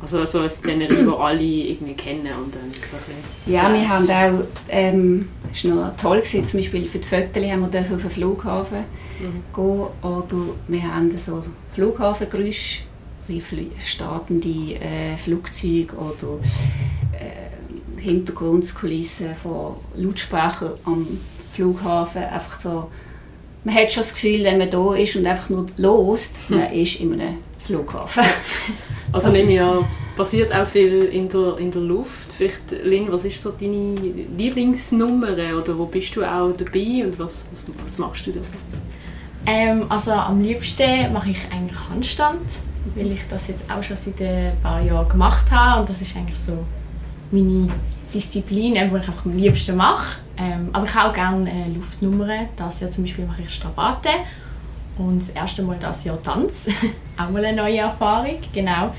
Also 0.00 0.24
so 0.26 0.40
eine 0.40 0.50
Szenerie, 0.50 1.04
die 1.04 1.08
alle 1.08 1.42
irgendwie 1.42 1.94
kennen 1.94 2.28
und 2.44 2.54
dann 2.54 2.70
so 2.72 2.96
ein. 2.96 3.52
Ja, 3.52 3.72
wir 3.72 3.88
haben 3.88 4.10
auch, 4.10 4.44
ähm, 4.68 5.28
es 5.52 5.64
war 5.64 5.74
noch 5.74 5.96
toll, 5.96 6.18
gewesen, 6.18 6.46
zum 6.46 6.60
Beispiel 6.60 6.86
für 6.86 6.98
die 6.98 7.08
Fotos 7.08 7.42
haben 7.42 7.72
wir 7.72 7.80
auf 7.80 8.02
den 8.02 8.10
Flughafen 8.10 8.84
gehen 9.18 9.86
oder 10.02 10.36
wir 10.68 10.82
haben 10.82 11.16
so 11.16 11.42
Flughafengeräusche 11.74 12.82
wie 13.28 13.42
startende 13.84 14.74
äh, 14.74 15.16
Flugzeuge 15.16 15.94
oder 15.96 16.38
äh, 17.12 18.00
Hintergrundkulissen 18.00 19.34
von 19.34 19.74
Lautsprechern 19.96 20.74
am 20.84 21.20
Flughafen. 21.52 22.22
Einfach 22.22 22.60
so, 22.60 22.90
man 23.64 23.74
hat 23.74 23.92
schon 23.92 24.02
das 24.02 24.14
Gefühl, 24.14 24.44
wenn 24.44 24.58
man 24.58 24.70
da 24.70 24.94
ist 24.94 25.16
und 25.16 25.26
einfach 25.26 25.48
nur 25.48 25.66
lost, 25.76 26.36
man 26.48 26.72
ist 26.72 27.00
in 27.00 27.14
einem 27.14 27.38
Flughafen. 27.58 28.22
Also 29.16 29.30
nehme 29.30 29.50
ich 29.50 29.56
ja, 29.56 29.88
passiert 30.16 30.54
auch 30.54 30.66
viel 30.66 31.04
in 31.04 31.28
der, 31.28 31.58
in 31.58 31.70
der 31.70 31.80
Luft. 31.80 32.32
Vielleicht, 32.32 32.84
Lynn, 32.84 33.10
was 33.10 33.24
ist 33.24 33.40
so 33.40 33.50
deine 33.50 33.94
Lieblingsnummer 34.36 35.32
oder 35.32 35.78
wo 35.78 35.86
bist 35.86 36.14
du 36.16 36.24
auch 36.24 36.52
dabei 36.56 37.04
und 37.04 37.18
was, 37.18 37.46
was, 37.50 37.66
was 37.84 37.98
machst 37.98 38.26
du 38.26 38.32
da 38.32 38.40
so? 38.40 38.54
Ähm, 39.46 39.86
also 39.88 40.10
am 40.12 40.40
liebsten 40.40 41.12
mache 41.12 41.30
ich 41.30 41.38
eigentlich 41.52 41.78
Handstand, 41.88 42.40
weil 42.94 43.12
ich 43.12 43.20
das 43.30 43.46
jetzt 43.48 43.64
auch 43.70 43.82
schon 43.82 43.96
seit 43.96 44.20
ein 44.20 44.52
paar 44.62 44.82
Jahren 44.82 45.08
gemacht 45.08 45.50
habe 45.50 45.80
und 45.80 45.88
das 45.88 46.00
ist 46.00 46.16
eigentlich 46.16 46.38
so 46.38 46.64
meine 47.30 47.68
Disziplin, 48.12 48.74
die 48.74 48.80
ich 48.80 48.92
einfach 48.92 49.24
am 49.24 49.36
liebsten 49.36 49.76
mache. 49.76 50.18
Ähm, 50.36 50.70
aber 50.72 50.84
ich 50.84 50.94
habe 50.94 51.10
auch 51.10 51.14
gerne 51.14 51.48
äh, 51.48 51.68
Luftnummern. 51.74 52.48
Das 52.56 52.80
Jahr 52.80 52.90
zum 52.90 53.04
Beispiel 53.04 53.24
mache 53.24 53.42
ich 53.42 53.50
Strabate 53.50 54.10
und 54.98 55.20
das 55.20 55.30
erste 55.30 55.62
Mal 55.62 55.76
das 55.80 56.04
Jahr 56.04 56.20
Tanz. 56.22 56.68
auch 57.16 57.30
mal 57.30 57.44
eine 57.44 57.56
neue 57.56 57.78
Erfahrung, 57.78 58.38
genau. 58.52 58.94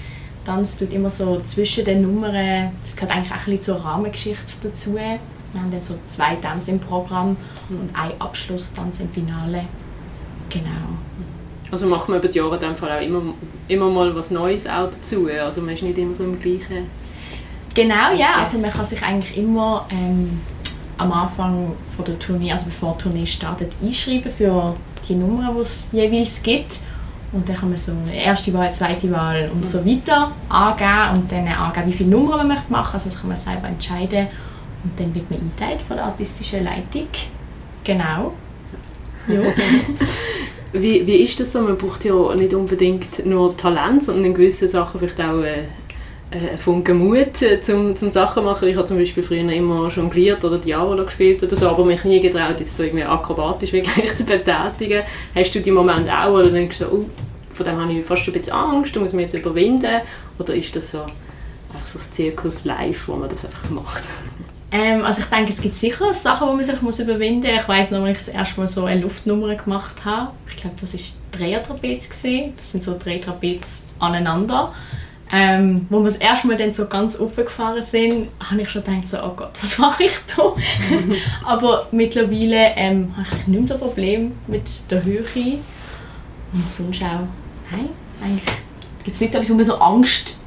Tanz 0.46 0.78
tut 0.78 0.94
immer 0.94 1.10
so 1.10 1.40
zwischen 1.42 1.84
den 1.84 2.02
Nummern, 2.02 2.72
das 2.82 2.96
gehört 2.96 3.12
eigentlich 3.12 3.32
auch 3.32 3.36
ein 3.36 3.46
bisschen 3.46 3.62
zur 3.62 3.76
Rahmengeschichte 3.84 4.54
dazu. 4.64 4.96
Wir 4.96 5.20
haben 5.62 5.72
dann 5.72 5.84
so 5.84 5.96
zwei 6.06 6.36
Tänze 6.36 6.72
im 6.72 6.80
Programm 6.80 7.36
und 7.70 7.90
einen 7.94 8.20
Abschlusstanz 8.20 9.00
im 9.00 9.10
Finale. 9.10 9.66
Genau. 10.50 10.98
Also 11.72 11.88
macht 11.88 12.08
man 12.08 12.20
über 12.20 12.28
die 12.28 12.38
Jahre 12.38 12.58
dem 12.58 12.76
Fall 12.76 12.98
auch 12.98 13.02
immer, 13.02 13.34
immer 13.68 13.90
mal 13.90 14.16
was 14.16 14.32
Neues 14.32 14.68
auch 14.68 14.90
dazu. 14.90 15.28
Also 15.28 15.62
man 15.62 15.74
ist 15.74 15.84
nicht 15.84 15.98
immer 15.98 16.16
so 16.16 16.24
im 16.24 16.40
gleichen... 16.40 16.90
Genau, 17.74 18.14
ja. 18.16 18.36
Also 18.40 18.58
man 18.58 18.72
kann 18.72 18.86
sich 18.86 19.02
eigentlich 19.04 19.38
immer 19.38 19.86
ähm, 19.92 20.40
am 20.98 21.12
Anfang 21.12 21.76
von 21.96 22.06
der 22.06 22.18
Tournee, 22.20 22.52
also 22.52 22.66
bevor 22.66 22.96
die 22.98 23.04
Tournee 23.04 23.26
startet, 23.26 23.74
einschreiben 23.84 24.32
für 24.36 24.76
die 25.08 25.16
Nummern, 25.16 25.56
die 25.56 25.62
es 25.62 25.88
jeweils 25.92 26.42
gibt. 26.42 26.80
Und 27.32 27.48
dann 27.48 27.58
kann 27.58 27.70
man 27.70 27.78
so 27.78 27.92
eine 27.92 28.16
erste 28.16 28.54
Wahl, 28.54 28.74
zweite 28.74 29.12
Wahl 29.12 29.52
und 29.54 29.68
so 29.68 29.86
weiter 29.86 30.32
angeben 30.48 31.20
und 31.22 31.32
dann 31.32 31.48
angeben, 31.48 31.88
wie 31.88 31.94
viele 31.94 32.10
Nummern 32.10 32.38
man 32.38 32.48
möchte 32.48 32.72
machen. 32.72 32.94
Also 32.94 33.10
das 33.10 33.20
kann 33.20 33.28
man 33.28 33.38
selber 33.38 33.68
entscheiden. 33.68 34.28
Und 34.84 34.98
dann 34.98 35.14
wird 35.14 35.30
man 35.30 35.42
eingeteilt 35.42 35.82
von 35.82 35.98
der 35.98 36.06
artistischen 36.06 36.64
Leitung. 36.64 37.08
Genau. 37.84 38.34
Ja. 39.30 39.42
Wie, 40.72 41.06
wie 41.08 41.18
ist 41.18 41.40
das 41.40 41.52
so? 41.52 41.62
Man 41.62 41.78
braucht 41.78 42.06
ja 42.06 42.36
nicht 42.36 42.54
unbedingt 42.54 43.26
nur 43.26 43.56
Talent, 43.58 44.04
sondern 44.04 44.26
in 44.26 44.34
gewissen 44.34 44.68
Sachen 44.68 45.00
vielleicht 45.00 45.20
auch 45.22 45.42
äh, 45.42 45.64
äh, 46.32 46.58
Funken 46.58 46.98
Mut 46.98 47.42
äh, 47.42 47.62
zum, 47.62 47.96
zum 47.96 48.10
Sachen 48.10 48.44
machen. 48.44 48.68
Ich 48.68 48.76
habe 48.76 48.86
zum 48.86 48.98
Beispiel 48.98 49.24
früher 49.24 49.50
immer 49.52 49.88
jongliert 49.90 50.44
oder 50.44 50.58
Diavolo 50.58 51.06
gespielt 51.06 51.42
oder 51.44 51.56
so, 51.56 51.70
aber 51.70 51.86
mich 51.86 52.04
nie 52.04 52.20
getraut, 52.20 52.60
jetzt 52.60 52.76
so 52.76 52.84
irgendwie 52.84 53.06
akrobatisch 53.06 53.72
wirklich 53.72 54.16
zu 54.16 54.26
betätigen. 54.26 55.04
Hast 55.34 55.56
du 55.56 55.60
die 55.62 55.72
Momente 55.72 56.12
auch 56.12 56.34
oder 56.34 56.50
denkst 56.50 56.80
du, 56.80 56.86
oh, 56.86 57.06
von 57.52 57.66
dem 57.66 57.80
habe 57.80 57.94
ich 57.94 58.06
fast 58.06 58.28
ein 58.28 58.34
bisschen 58.34 58.54
Angst, 58.54 58.96
da 58.96 59.00
muss 59.00 59.14
man 59.14 59.22
jetzt 59.22 59.34
überwinden? 59.34 60.02
Oder 60.38 60.54
ist 60.54 60.76
das 60.76 60.92
so 60.92 61.00
einfach 61.72 61.86
so 61.86 61.98
das 61.98 62.12
Zirkus 62.12 62.66
live, 62.66 63.08
wo 63.08 63.16
man 63.16 63.30
das 63.30 63.46
einfach 63.46 63.70
macht? 63.70 64.04
Ähm, 64.70 65.04
also 65.04 65.22
ich 65.22 65.28
denke, 65.28 65.54
es 65.54 65.62
gibt 65.62 65.78
sicher 65.78 66.14
Sachen, 66.14 66.50
die 66.50 66.56
man 66.56 66.66
sich 66.66 66.82
muss 66.82 67.00
überwinden 67.00 67.50
muss. 67.50 67.62
Ich 67.62 67.68
weiss 67.70 67.92
noch, 67.92 68.02
als 68.04 68.20
ich 68.20 68.26
das 68.26 68.36
erste 68.36 68.60
Mal 68.60 68.68
so 68.68 68.84
eine 68.84 69.00
Luftnummer 69.02 69.56
gemacht 69.56 70.04
habe. 70.04 70.32
Ich 70.50 70.58
glaube, 70.58 70.76
das 70.82 70.94
war 70.94 71.00
Dreiertrapez. 71.32 72.10
gewesen. 72.10 72.54
Das 72.58 72.72
sind 72.72 72.84
so 72.84 72.98
drei 73.02 73.20
Trapez 73.20 73.84
aneinander. 74.00 74.74
Ähm, 75.32 75.86
wo 75.90 76.00
wir 76.00 76.06
das 76.06 76.18
erste 76.18 76.48
Mal 76.48 76.56
dann 76.56 76.72
so 76.74 76.86
ganz 76.86 77.18
aufgefahren 77.18 77.84
sind, 77.84 78.30
habe 78.40 78.62
ich 78.62 78.70
schon 78.70 78.84
gedacht, 78.84 79.08
so, 79.08 79.18
oh 79.18 79.34
Gott, 79.36 79.52
was 79.62 79.78
mache 79.78 80.04
ich 80.04 80.14
da? 80.36 80.54
Aber 81.46 81.88
mittlerweile 81.92 82.72
ähm, 82.76 83.14
habe 83.16 83.28
ich 83.42 83.48
nicht 83.48 83.60
mehr 83.60 83.68
so 83.68 83.74
ein 83.74 83.80
Problem 83.82 84.32
mit 84.48 84.64
der 84.90 85.04
Höhe. 85.04 85.60
Und 86.54 86.72
sonst 86.72 87.02
auch, 87.04 87.28
nein, 87.72 87.90
eigentlich 88.24 88.44
gibt 89.04 89.16
es 89.16 89.20
nicht 89.20 89.34
so 89.34 89.40
etwas, 89.40 89.52
wo 89.52 89.56
man 89.56 89.66
so 89.66 89.76
Angst 89.76 90.38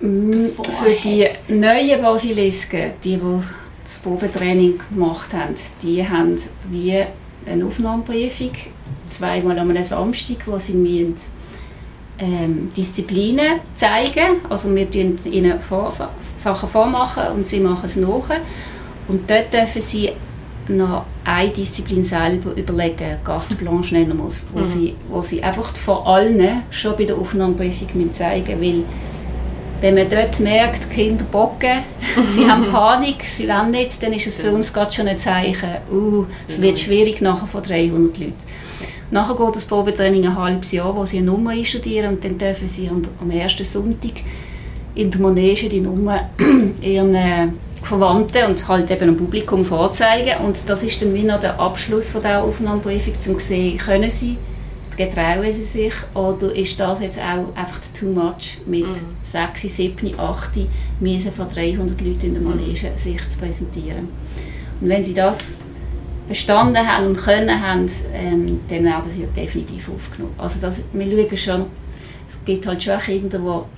Mm, 0.00 0.48
Für 0.62 0.90
die 1.02 1.26
neuen 1.48 2.02
Basilisken, 2.02 2.92
die, 3.02 3.16
die 3.16 3.38
das 3.82 3.98
Probetraining 3.98 4.78
gemacht 4.90 5.32
haben, 5.32 5.54
die 5.82 6.06
haben 6.06 6.36
wie 6.68 7.02
eine 7.46 7.64
Aufnahmeprüfung, 7.64 8.50
zweimal 9.06 9.58
am 9.58 9.82
Samstag, 9.82 10.38
wo 10.46 10.58
sie 10.58 10.74
müssen, 10.74 11.14
ähm, 12.18 12.72
Disziplinen 12.76 13.60
zeigen 13.74 14.40
Also 14.48 14.74
wir 14.74 14.90
tun 14.90 15.18
ihnen 15.24 15.60
vor, 15.60 15.92
Sachen 16.38 16.68
vormachen 16.68 17.24
und 17.34 17.46
sie 17.46 17.60
machen 17.60 17.86
es 17.86 17.96
nach. 17.96 18.30
Und 19.08 19.30
dort 19.30 19.52
dürfen 19.52 19.80
sie 19.80 20.12
noch 20.68 21.04
eine 21.24 21.50
Disziplin 21.50 22.02
selber 22.02 22.52
überlegen, 22.56 23.18
carte 23.24 23.54
blanche 23.54 23.94
nennen 23.94 24.16
muss, 24.16 24.48
wo, 24.52 24.62
sie, 24.62 24.94
wo 25.08 25.22
sie 25.22 25.42
einfach 25.42 25.74
vor 25.76 26.06
allen 26.08 26.62
schon 26.70 26.96
bei 26.96 27.04
der 27.04 27.16
Aufnahmeprüfung 27.16 27.88
müssen 27.94 28.14
zeigen 28.14 28.60
weil 28.60 28.82
wenn 29.80 29.94
man 29.94 30.08
dort 30.08 30.40
merkt, 30.40 30.84
die 30.84 30.94
Kinder 30.94 31.24
bocken, 31.30 31.82
sie 32.28 32.46
haben 32.46 32.64
Panik, 32.64 33.24
sie 33.24 33.46
wollen 33.46 33.72
nicht, 33.72 34.02
dann 34.02 34.12
ist 34.12 34.26
es 34.26 34.36
für 34.36 34.50
uns 34.50 34.72
gerade 34.72 34.92
schon 34.92 35.06
ein 35.06 35.18
Zeichen, 35.18 35.68
uh, 35.92 36.24
es 36.48 36.60
wird 36.62 36.78
schwierig 36.78 37.20
nachher 37.20 37.46
von 37.46 37.62
300 37.62 38.18
Leuten. 38.18 38.34
Nachher 39.10 39.36
geht 39.36 39.56
das 39.56 39.66
Probetraining 39.66 40.26
ein 40.26 40.36
halbes 40.36 40.72
Jahr, 40.72 40.94
wo 40.96 41.04
sie 41.04 41.18
eine 41.18 41.26
Nummer 41.26 41.50
einstudieren 41.50 42.14
und 42.14 42.24
dann 42.24 42.38
dürfen 42.38 42.66
sie 42.66 42.88
am 42.88 43.30
ersten 43.30 43.64
Sonntag 43.64 44.22
in 44.94 45.10
der 45.10 45.20
Manege 45.20 45.68
die 45.68 45.80
Nummer 45.80 46.30
ihren 46.80 47.14
äh, 47.14 47.48
Verwandten 47.82 48.46
und 48.46 48.66
halt 48.66 48.90
eben 48.90 49.06
dem 49.06 49.16
Publikum 49.16 49.64
vorzeigen. 49.64 50.44
Und 50.44 50.68
das 50.68 50.82
ist 50.82 51.00
dann 51.00 51.14
wie 51.14 51.22
noch 51.22 51.38
der 51.38 51.60
Abschluss 51.60 52.10
von 52.10 52.20
dieser 52.20 52.42
Aufnahmeprüfung, 52.42 53.14
um 53.14 53.20
zu 53.20 53.38
sehen, 53.38 53.78
können 53.78 54.10
sie, 54.10 54.38
getrauen 54.96 55.52
sie 55.52 55.62
sich 55.62 55.94
oder 56.14 56.54
ist 56.54 56.80
das 56.80 57.00
jetzt 57.00 57.18
auch 57.18 57.54
einfach 57.54 57.80
too 57.98 58.06
much 58.06 58.58
mit 58.66 58.86
6, 59.22 59.62
7, 59.62 60.18
8 60.18 60.50
müssen 60.98 61.32
von 61.32 61.48
300 61.48 62.00
Leuten 62.00 62.26
in 62.26 62.34
der 62.34 62.42
Manege 62.42 62.90
sich 62.96 63.28
zu 63.28 63.38
präsentieren. 63.38 64.08
Und 64.80 64.88
wenn 64.88 65.02
sie 65.02 65.14
das 65.14 65.52
bestanden 66.28 66.86
haben 66.86 67.06
und 67.08 67.16
können 67.16 67.62
haben, 67.62 67.90
ähm, 68.12 68.60
dann 68.68 68.84
werden 68.84 69.10
sie 69.10 69.26
definitiv 69.36 69.88
aufgenommen. 69.88 70.34
Also 70.38 70.58
das, 70.60 70.82
wir 70.92 71.06
schauen 71.06 71.36
schon, 71.36 71.66
es 72.28 72.44
gibt 72.44 72.66
halt 72.66 72.82
schon 72.82 72.98
Kinder, 72.98 73.38
die 73.38 73.76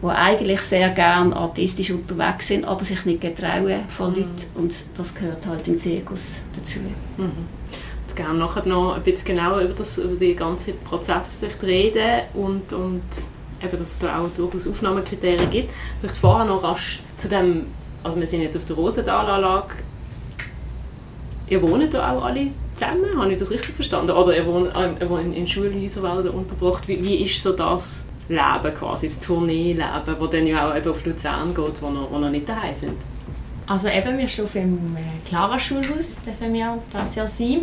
die 0.00 0.06
eigentlich 0.06 0.60
sehr 0.60 0.90
gerne 0.90 1.34
artistisch 1.34 1.90
unterwegs 1.90 2.48
sind, 2.48 2.64
aber 2.64 2.84
sich 2.84 3.04
nicht 3.04 3.20
getrauen 3.20 3.80
vor 3.88 4.08
Leuten 4.08 4.28
und 4.54 4.74
das 4.96 5.14
gehört 5.14 5.44
halt 5.46 5.66
im 5.66 5.76
Zirkus 5.76 6.36
dazu. 6.56 6.78
Ich 7.16 7.18
würde 7.18 8.14
gerne 8.14 8.38
nachher 8.38 8.64
noch 8.66 8.94
ein 8.94 9.02
bisschen 9.02 9.34
genauer 9.34 9.60
über, 9.60 9.74
das, 9.74 9.98
über 9.98 10.14
den 10.14 10.36
ganzen 10.36 10.78
Prozess 10.84 11.38
vielleicht 11.40 11.62
reden 11.64 12.22
und, 12.34 12.72
und 12.72 13.02
eben, 13.60 13.72
dass 13.72 13.80
es 13.80 13.98
da 13.98 14.20
auch 14.20 14.30
durchaus 14.30 14.68
Aufnahmekriterien 14.68 15.50
gibt. 15.50 15.72
Vielleicht 16.00 16.16
vorher 16.16 16.46
noch 16.46 16.62
rasch 16.62 17.00
zu 17.16 17.28
dem, 17.28 17.66
also 18.04 18.20
wir 18.20 18.26
sind 18.26 18.42
jetzt 18.42 18.56
auf 18.56 18.64
der 18.64 18.76
Rosendalanlage. 18.76 19.74
Ihr 21.50 21.62
wohnt 21.62 21.94
da 21.94 22.12
auch 22.12 22.24
alle 22.24 22.48
zusammen? 22.74 23.18
Habe 23.18 23.32
ich 23.32 23.38
das 23.38 23.50
richtig 23.50 23.74
verstanden? 23.74 24.12
Oder 24.12 24.36
er 24.36 24.46
wohnt, 24.46 24.74
er 24.74 25.10
wohnt 25.10 25.34
in 25.34 25.46
Schulhäusern 25.46 26.02
werden 26.02 26.30
untergebracht. 26.30 26.86
Wie, 26.88 27.02
wie 27.02 27.16
ist 27.22 27.42
so 27.42 27.52
das 27.52 28.04
Leben 28.28 28.74
quasi, 28.74 29.06
das 29.06 29.20
Tourneeleben, 29.20 30.16
das 30.18 30.30
dann 30.30 30.46
ja 30.46 30.70
auch 30.70 30.76
eben 30.76 30.90
auf 30.90 31.04
Luzern 31.04 31.54
geht, 31.54 31.82
wo 31.82 31.90
noch, 31.90 32.10
wo 32.10 32.18
noch 32.18 32.30
nicht 32.30 32.48
daheim 32.48 32.74
sind? 32.74 32.98
Also 33.66 33.88
eben, 33.88 34.18
wir 34.18 34.28
schlafen 34.28 34.62
im 34.62 34.96
äh, 34.96 35.28
Clara-Schulhaus, 35.28 36.18
dürfen 36.24 36.52
wir 36.52 36.78
das 36.90 37.14
Jahr 37.14 37.26
sein. 37.26 37.60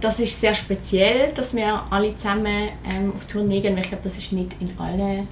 Das 0.00 0.20
ist 0.20 0.40
sehr 0.40 0.54
speziell, 0.54 1.32
dass 1.34 1.54
wir 1.54 1.82
alle 1.90 2.16
zusammen 2.16 2.68
ähm, 2.88 3.12
auf 3.16 3.26
Tournee 3.26 3.60
gehen. 3.60 3.76
Ich 3.78 3.88
glaube, 3.88 4.04
das 4.04 4.16
ist 4.16 4.32
nicht 4.32 4.52
in 4.60 4.70
allen 4.78 5.26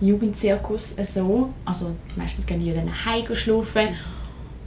Jugendzirkus 0.00 0.96
so. 1.04 1.50
Also 1.66 1.94
meistens 2.16 2.46
gehen 2.46 2.64
die 2.64 2.72
dann 2.72 2.86
nach 2.86 3.06
Hause 3.06 3.36
schlafen. 3.36 3.88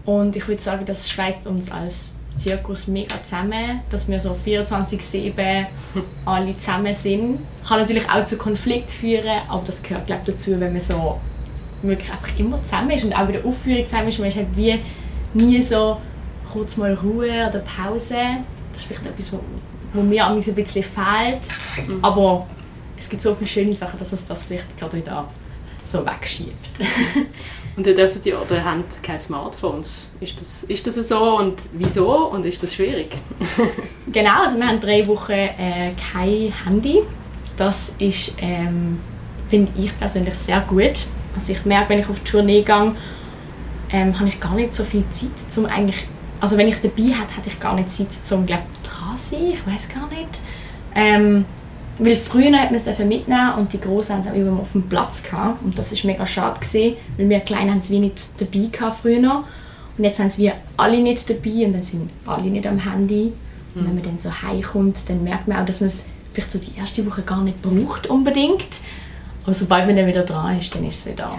Und 0.06 0.36
ich 0.36 0.48
würde 0.48 0.62
sagen, 0.62 0.86
das 0.86 1.10
schweißt 1.10 1.48
uns 1.48 1.72
als 1.72 2.16
Zirkus 2.38 2.88
mega 2.88 3.16
zusammen, 3.24 3.82
dass 3.90 4.08
wir 4.08 4.20
so 4.20 4.38
24-7 4.46 5.66
alle 6.26 6.56
zusammen 6.58 6.94
sind. 6.94 7.40
Kann 7.68 7.80
natürlich 7.80 8.10
auch 8.10 8.26
zu 8.26 8.38
Konflikt 8.38 8.92
führen, 8.92 9.42
aber 9.48 9.64
das 9.66 9.82
gehört 9.82 10.08
glaube 10.08 10.24
dazu, 10.26 10.60
wenn 10.60 10.74
man 10.74 10.82
so 10.82 11.20
wirklich 11.82 12.12
einfach 12.12 12.38
immer 12.38 12.64
zusammen 12.64 12.92
ist 12.92 13.04
und 13.04 13.14
auch 13.14 13.26
bei 13.26 13.34
der 13.34 13.46
Aufführung 13.46 13.86
zusammen 13.88 14.10
ist. 14.10 14.20
Man 14.20 14.30
ist 14.30 14.38
halt 14.38 14.48
wie 14.56 14.80
nie 15.34 15.62
so 15.62 15.98
kurz 16.52 16.78
mal 16.78 16.94
Ruhe 16.94 17.48
oder 17.50 17.60
Pause. 17.60 18.18
Das 18.72 18.82
ist 18.82 18.88
vielleicht 18.88 19.06
etwas, 19.06 19.34
wo, 19.94 20.02
mir 20.02 20.28
ein 20.28 20.36
bisschen 20.36 20.56
fehlt. 20.84 21.88
Mhm. 21.88 22.04
Aber 22.04 22.48
es 22.98 23.10
gibt 23.10 23.22
so 23.22 23.34
viele 23.36 23.48
schöne 23.48 23.76
Sachen, 23.76 23.98
dass 23.98 24.12
es 24.12 24.26
das 24.28 24.46
vielleicht 24.46 24.78
gerade 24.78 24.98
wieder 24.98 25.28
so 25.86 26.06
wegschiebt. 26.06 26.70
und 27.78 27.86
ihr 27.86 27.94
dürft 27.94 28.26
ja, 28.26 28.40
oder 28.40 28.64
habt 28.64 29.04
keine 29.04 29.20
Smartphones. 29.20 30.12
Ist 30.22 30.40
das, 30.40 30.64
ist 30.64 30.88
das 30.88 30.96
so 31.08 31.38
und 31.38 31.62
wieso 31.74 32.28
und 32.28 32.46
ist 32.46 32.64
das 32.64 32.74
schwierig? 32.74 33.10
genau, 34.12 34.44
also 34.44 34.58
wir 34.58 34.68
haben 34.68 34.80
drei 34.80 35.06
Wochen 35.08 35.32
äh, 35.32 35.92
kein 36.14 36.54
Handy. 36.64 37.02
Das 37.58 37.94
ist, 38.00 38.34
ähm, 38.38 39.00
finde 39.50 39.72
ich 39.78 39.98
persönlich 40.00 40.36
sehr 40.36 40.62
gut. 40.62 41.06
Also 41.34 41.52
ich 41.52 41.66
merke, 41.66 41.90
wenn 41.90 42.00
ich 42.00 42.10
auf 42.10 42.20
die 42.20 42.32
Tournee 42.32 42.62
gehe, 42.62 42.96
ähm, 43.92 44.18
habe 44.18 44.30
ich 44.30 44.40
gar 44.40 44.56
nicht 44.56 44.74
so 44.74 44.84
viel 44.84 45.04
Zeit, 45.12 45.58
um 45.58 45.66
eigentlich, 45.66 46.08
also 46.40 46.58
wenn 46.58 46.68
ich 46.68 46.76
es 46.76 46.82
dabei 46.82 47.04
hätte, 47.04 47.36
hätte 47.36 47.50
ich 47.50 47.60
gar 47.60 47.76
nicht 47.76 47.92
Zeit, 47.92 48.08
um 48.32 48.46
glaube 48.46 48.64
dran 48.84 49.18
zu 49.18 49.36
sein, 49.36 49.52
ich 49.52 49.68
weiß 49.68 49.90
gar 49.90 50.08
nicht. 50.08 50.40
Ähm, 50.96 51.46
weil 51.98 52.18
früher 52.18 52.60
hat 52.60 52.72
man 52.72 52.82
es 52.84 53.00
mitnehmen 53.00 53.54
und 53.58 53.72
die 53.72 53.80
Großen 53.80 54.16
haben 54.16 54.22
es 54.22 54.28
auch 54.28 54.34
immer 54.34 54.60
auf 54.60 54.72
dem 54.74 54.84
Platz 54.90 55.24
gehabt. 55.24 55.64
Und 55.64 55.78
das 55.78 55.92
war 55.92 56.12
mega 56.12 56.28
schade, 56.28 56.60
gewesen, 56.60 56.98
weil 57.18 57.30
wir 57.30 57.40
Kleinen 57.40 57.72
haben 57.72 57.80
es 57.80 57.90
wie 57.90 58.00
nicht 58.00 58.20
dabei 58.38 58.68
gehabt 58.72 58.98
früher. 59.02 59.44
Und 59.98 60.04
jetzt 60.04 60.20
haben 60.20 60.28
es 60.28 60.38
wir 60.38 60.54
alle 60.76 61.02
nicht 61.02 61.30
dabei 61.30 61.66
und 61.66 61.74
dann 61.74 61.84
sind 61.84 62.10
alle 62.26 62.50
nicht 62.50 62.68
am 62.68 62.80
Handy. 62.80 63.32
Und 63.74 63.88
wenn 63.88 63.96
man 63.96 64.04
dann 64.04 64.20
so 64.20 64.30
heimkommt, 64.30 64.98
dann 65.08 65.24
merkt 65.24 65.48
man 65.48 65.58
auch, 65.58 65.66
dass 65.66 65.82
man 65.82 65.88
es 65.88 66.06
vielleicht 66.34 66.52
so 66.52 66.60
die 66.60 66.78
erste 66.78 67.06
Woche 67.06 67.22
gar 67.22 67.42
nicht 67.42 67.62
braucht 67.62 68.08
unbedingt. 68.08 68.68
Aber 69.44 69.54
sobald 69.54 69.86
man 69.86 69.96
dann 69.96 70.08
wieder 70.08 70.24
dran 70.24 70.60
ist, 70.60 70.74
dann 70.76 70.86
ist 70.86 71.00
es 71.00 71.12
wieder, 71.12 71.38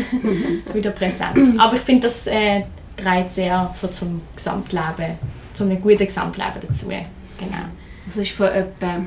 wieder 0.72 0.90
präsent. 0.90 1.58
Aber 1.58 1.76
ich 1.76 1.82
finde, 1.82 2.06
das 2.06 2.26
äh, 2.26 2.62
trägt 2.96 3.32
sehr 3.32 3.74
so 3.78 3.88
zum 3.88 4.22
Gesamtleben, 4.36 5.18
zu 5.52 5.64
einem 5.64 5.80
guten 5.80 6.06
Gesamtleben 6.06 6.60
dazu. 6.66 6.86
Genau. 6.88 7.64
Das 8.06 8.16
ist 8.16 8.32
vor 8.32 8.50
etwa 8.50 9.00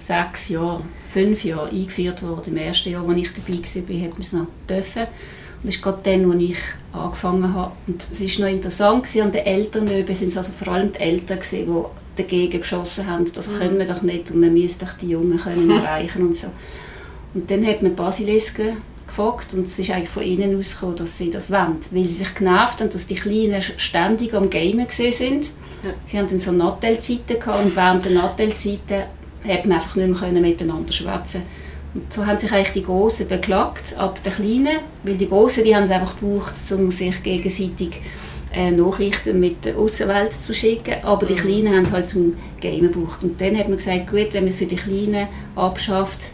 sechs 0.00 0.48
Jahren, 0.48 0.84
fünf 1.12 1.44
Jahren 1.44 1.70
eingeführt 1.70 2.22
worden. 2.22 2.52
Im 2.52 2.56
ersten 2.56 2.90
Jahr, 2.90 3.08
als 3.08 3.18
ich 3.18 3.32
dabei 3.32 3.54
war, 3.54 4.02
hat 4.02 4.12
man 4.12 4.20
es 4.20 4.32
noch 4.32 4.46
dürfen. 4.68 5.02
Und 5.02 5.66
das 5.66 5.74
ist 5.74 5.82
gerade 5.82 5.98
dann, 6.04 6.30
als 6.30 6.42
ich 6.42 6.58
angefangen 6.92 7.54
habe. 7.54 7.72
Und 7.86 8.02
es 8.02 8.20
war 8.20 8.46
noch 8.46 8.54
interessant, 8.54 9.04
gewesen, 9.04 9.22
an 9.22 9.32
den 9.32 9.46
Eltern 9.46 9.86
sind 9.86 10.28
es 10.28 10.36
also 10.36 10.52
vor 10.52 10.72
allem 10.72 10.92
die 10.92 11.00
Eltern, 11.00 11.40
gewesen, 11.40 11.66
die 11.66 12.22
dagegen 12.22 12.60
geschossen 12.60 13.06
haben. 13.06 13.26
Das 13.32 13.48
mhm. 13.48 13.58
können 13.58 13.78
wir 13.78 13.86
doch 13.86 14.02
nicht 14.02 14.30
und 14.30 14.42
wir 14.42 14.50
müssen 14.50 14.80
doch 14.80 14.92
die 14.94 15.10
Jungen 15.10 15.38
können 15.38 15.70
erreichen 15.78 16.28
und 16.28 16.36
so. 16.36 16.48
Und 17.34 17.50
dann 17.50 17.66
hat 17.66 17.82
man 17.82 17.92
die 17.92 17.96
Basilisken 17.96 18.78
gefragt 19.06 19.54
und 19.54 19.66
es 19.66 19.78
ist 19.78 19.90
eigentlich 19.90 20.10
von 20.10 20.22
ihnen 20.22 20.58
ausgekommen, 20.58 20.96
dass 20.96 21.18
sie 21.18 21.30
das 21.30 21.50
wollen, 21.50 21.78
weil 21.90 22.06
sie 22.06 22.14
sich 22.14 22.34
genervt 22.34 22.80
haben, 22.80 22.90
dass 22.90 23.06
die 23.06 23.14
Kleinen 23.14 23.62
ständig 23.76 24.34
am 24.34 24.50
Gamen 24.50 24.86
sind. 24.90 25.46
Ja. 25.82 25.90
Sie 26.06 26.18
haben 26.18 26.28
dann 26.28 26.38
so 26.38 26.52
Nattelzeiten 26.52 27.38
gehabt 27.38 27.64
und 27.64 27.76
während 27.76 28.04
der 28.04 28.12
Nattelzeiten 28.12 29.04
hat 29.46 29.66
man 29.66 29.78
einfach 29.78 29.96
nicht 29.96 30.20
mehr 30.20 30.42
miteinander 30.42 30.92
schwätzen 30.92 31.42
und 31.94 32.12
so 32.12 32.26
haben 32.26 32.38
sich 32.38 32.52
eigentlich 32.52 32.72
die 32.72 32.84
Großen 32.84 33.28
beklagt, 33.28 33.96
ab 33.96 34.22
den 34.22 34.32
Kleinen, 34.32 34.78
weil 35.04 35.16
die 35.16 35.28
Großen, 35.28 35.64
die 35.64 35.74
haben 35.74 35.84
es 35.84 35.90
einfach 35.90 36.18
gebraucht, 36.18 36.54
um 36.70 36.90
sich 36.90 37.22
gegenseitig 37.22 38.02
äh, 38.52 38.70
Nachrichten 38.70 39.40
mit 39.40 39.64
der 39.64 39.76
Außenwelt 39.76 40.34
zu 40.34 40.52
schicken, 40.54 41.02
aber 41.02 41.26
die 41.26 41.34
mhm. 41.34 41.38
Kleinen 41.38 41.74
haben 41.74 41.84
es 41.84 41.92
halt 41.92 42.06
zum 42.06 42.34
Gamen 42.60 42.92
gebraucht. 42.92 43.22
Und 43.22 43.40
dann 43.40 43.56
hat 43.56 43.68
man 43.68 43.78
gesagt, 43.78 44.10
gut, 44.10 44.28
wenn 44.32 44.44
man 44.44 44.48
es 44.48 44.58
für 44.58 44.66
die 44.66 44.76
Kleinen 44.76 45.28
abschafft, 45.56 46.30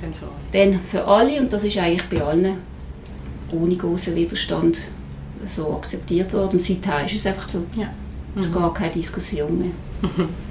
dann 0.00 0.12
für 0.12 0.26
alle. 0.26 0.70
Dann 0.72 0.80
für 0.82 1.04
alle 1.04 1.40
und 1.40 1.52
das 1.52 1.64
ist 1.64 1.78
eigentlich 1.78 2.08
bei 2.08 2.22
allen 2.22 2.56
ohne 3.52 3.76
großen 3.76 4.14
Widerstand 4.14 4.78
so 5.44 5.74
akzeptiert 5.74 6.32
worden. 6.32 6.52
Und 6.52 6.62
seither 6.62 7.04
ist 7.06 7.14
es 7.14 7.26
einfach 7.26 7.48
so. 7.48 7.62
Ja. 7.76 7.92
Es 8.36 8.46
ist 8.46 8.54
gar 8.54 8.72
keine 8.72 8.92
Diskussion 8.92 9.58
mehr. 9.58 9.70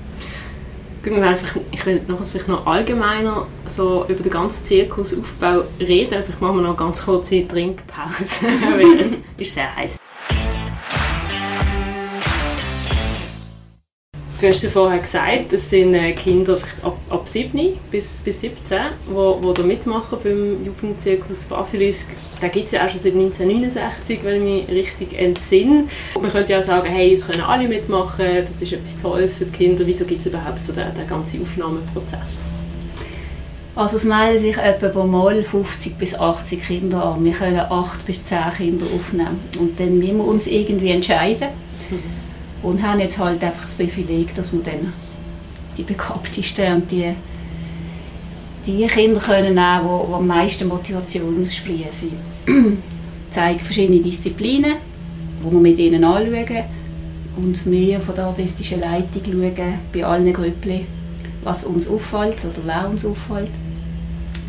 einfach, 1.06 1.60
ich 1.72 1.86
will 1.86 2.02
noch, 2.08 2.24
vielleicht 2.24 2.48
noch 2.48 2.66
allgemeiner 2.66 3.48
so 3.66 4.06
über 4.08 4.22
den 4.22 4.32
ganzen 4.32 4.66
Zirkusaufbau 4.66 5.64
reden. 5.80 6.16
Einfach 6.16 6.40
machen 6.40 6.58
wir 6.58 6.64
noch 6.64 6.78
ganz 6.78 7.04
kurze 7.04 7.48
Trinkpause, 7.48 8.46
weil 8.78 9.00
es 9.00 9.22
ist 9.38 9.54
sehr 9.54 9.76
heiß. 9.76 9.99
Du 14.40 14.48
hast 14.48 14.64
ja 14.64 14.70
vorher 14.70 15.00
gesagt, 15.00 15.52
das 15.52 15.70
sind 15.70 15.94
äh, 15.94 16.14
Kinder 16.14 16.60
ab, 16.82 16.98
ab 17.10 17.28
7 17.28 17.78
bis, 17.92 18.22
bis 18.22 18.40
17, 18.40 18.78
die 18.78 19.14
wo, 19.14 19.38
wo 19.42 19.52
da 19.52 19.64
mitmachen 19.64 20.18
beim 20.24 20.64
Jugendzirkus 20.64 21.44
Basilisk. 21.44 22.08
Da 22.40 22.48
gibt 22.48 22.68
es 22.68 22.72
ja 22.72 22.86
auch 22.86 22.90
schon 22.90 23.00
seit 23.00 23.16
1969, 23.16 24.20
wenn 24.24 24.48
ich 24.48 24.68
mich 24.68 24.70
richtig 24.70 25.20
entsinne. 25.20 25.88
Man 26.22 26.32
könnte 26.32 26.54
ja 26.54 26.60
auch 26.60 26.64
sagen, 26.64 26.88
hey, 26.88 27.12
es 27.12 27.28
können 27.28 27.42
alle 27.42 27.68
mitmachen, 27.68 28.28
das 28.48 28.62
ist 28.62 28.72
etwas 28.72 29.02
Tolles 29.02 29.36
für 29.36 29.44
die 29.44 29.52
Kinder. 29.52 29.86
Wieso 29.86 30.06
gibt 30.06 30.22
es 30.22 30.28
überhaupt 30.28 30.64
so 30.64 30.72
den, 30.72 30.94
den 30.94 31.06
ganzen 31.06 31.42
Aufnahmeprozess? 31.42 32.46
Also 33.76 33.98
es 33.98 34.06
melden 34.06 34.40
sich 34.40 34.58
etwa 34.58 35.04
mal 35.04 35.44
50 35.44 35.98
bis 35.98 36.16
80 36.16 36.66
Kinder 36.66 37.04
an. 37.04 37.26
Wir 37.26 37.34
können 37.34 37.60
8 37.60 38.06
bis 38.06 38.24
10 38.24 38.38
Kinder 38.56 38.86
aufnehmen. 38.86 39.42
Und 39.60 39.78
dann 39.82 40.00
müssen 40.00 40.18
wir 40.18 40.24
uns 40.24 40.48
irgendwie 40.48 40.92
entscheiden. 40.92 41.50
Mhm 41.90 42.29
und 42.64 42.84
haben 42.84 43.00
jetzt 43.00 43.18
halt 43.18 43.44
einfach 43.44 43.66
das 43.66 43.76
Privileg, 43.76 44.34
dass 44.36 44.52
wir 44.52 44.62
dann 44.62 44.94
die 45.78 45.84
begabtesten 45.84 46.76
und 46.76 46.92
die, 46.92 47.14
die 48.66 48.86
Kinder 48.88 49.20
können 49.20 49.56
nehmen, 49.56 49.82
die, 49.84 50.08
die 50.08 50.14
am 50.14 50.28
meisten 50.28 50.68
Motivation 50.68 51.42
aussprechen. 51.42 51.88
Sie 51.92 52.12
zeigen 53.32 53.60
verschiedene 53.60 54.02
Disziplinen, 54.02 54.76
die 55.42 55.52
wir 55.52 55.60
mit 55.60 55.80
ihnen 55.80 56.04
anschauen 56.04 56.64
und 57.38 57.66
wir 57.66 58.00
von 58.02 58.16
der 58.16 58.26
artistischen 58.26 58.82
Leitung 58.82 59.22
schauen 59.24 59.74
bei 59.94 60.06
allen 60.06 60.34
Grüppeln, 60.34 60.86
was 61.44 61.64
uns 61.64 61.88
auffällt 61.88 62.44
oder 62.44 62.62
wer 62.66 62.90
uns 62.90 63.06
auffällt. 63.06 63.52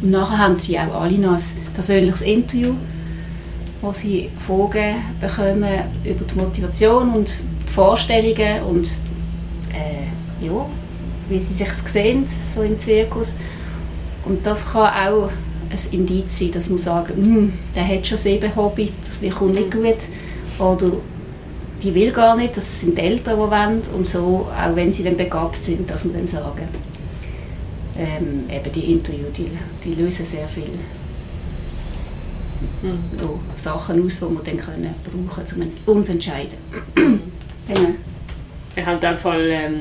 Und 0.02 0.10
nachher 0.10 0.38
haben 0.38 0.58
sie 0.58 0.78
auch 0.78 1.02
alle 1.02 1.18
noch 1.18 1.34
ein 1.34 1.42
persönliches 1.74 2.22
Interview, 2.22 2.74
wo 3.80 3.92
sie 3.92 4.30
Fragen 4.38 4.96
bekommen 5.20 5.84
über 6.04 6.24
die 6.24 6.34
Motivation 6.34 7.10
und 7.10 7.40
Vorstellungen 7.74 8.62
und 8.64 8.86
äh, 9.72 10.44
ja, 10.44 10.66
wie 11.28 11.40
sie 11.40 11.54
sich 11.54 11.72
sehen, 11.86 12.26
so 12.52 12.62
im 12.62 12.78
Zirkus. 12.78 13.36
Und 14.24 14.44
das 14.44 14.72
kann 14.72 14.92
auch 14.92 15.30
ein 15.70 15.78
Indiz 15.92 16.38
sein, 16.38 16.52
dass 16.52 16.68
man 16.68 16.78
sagt, 16.78 17.10
hm, 17.10 17.52
der 17.74 17.86
hat 17.86 18.06
schon 18.06 18.18
sieben 18.18 18.54
Hobby, 18.56 18.92
das 19.04 19.20
kommt 19.34 19.54
nicht 19.54 19.70
gut. 19.70 20.08
Oder 20.58 20.92
die 21.82 21.94
will 21.94 22.12
gar 22.12 22.36
nicht, 22.36 22.56
das 22.56 22.80
sind 22.80 22.98
die 22.98 23.02
Eltern, 23.02 23.36
die 23.36 23.50
wollen. 23.50 23.82
Und 23.94 24.08
so, 24.08 24.48
auch 24.48 24.76
wenn 24.76 24.92
sie 24.92 25.04
dann 25.04 25.16
begabt 25.16 25.62
sind, 25.62 25.88
dass 25.88 26.04
man 26.04 26.14
dann 26.14 26.26
sagen, 26.26 26.68
ähm, 27.96 28.44
eben 28.50 28.72
die 28.72 28.92
Interviews, 28.92 29.32
die, 29.36 29.50
die 29.84 29.94
lösen 29.94 30.26
sehr 30.26 30.48
viel 30.48 30.70
mhm. 32.82 32.92
ja, 33.18 33.28
Sachen 33.56 34.04
aus, 34.04 34.20
die 34.20 34.24
wir 34.26 34.42
dann 34.44 34.56
können 34.56 34.94
brauchen 35.04 35.44
können, 35.46 35.72
um 35.86 35.96
uns 35.98 36.06
zu 36.06 36.12
entscheiden. 36.12 36.58
Genau. 37.68 37.94
Ich 38.76 38.86
habe 38.86 38.94
in 38.94 39.00
dem 39.00 39.18
Fall 39.18 39.50
ähm, 39.50 39.80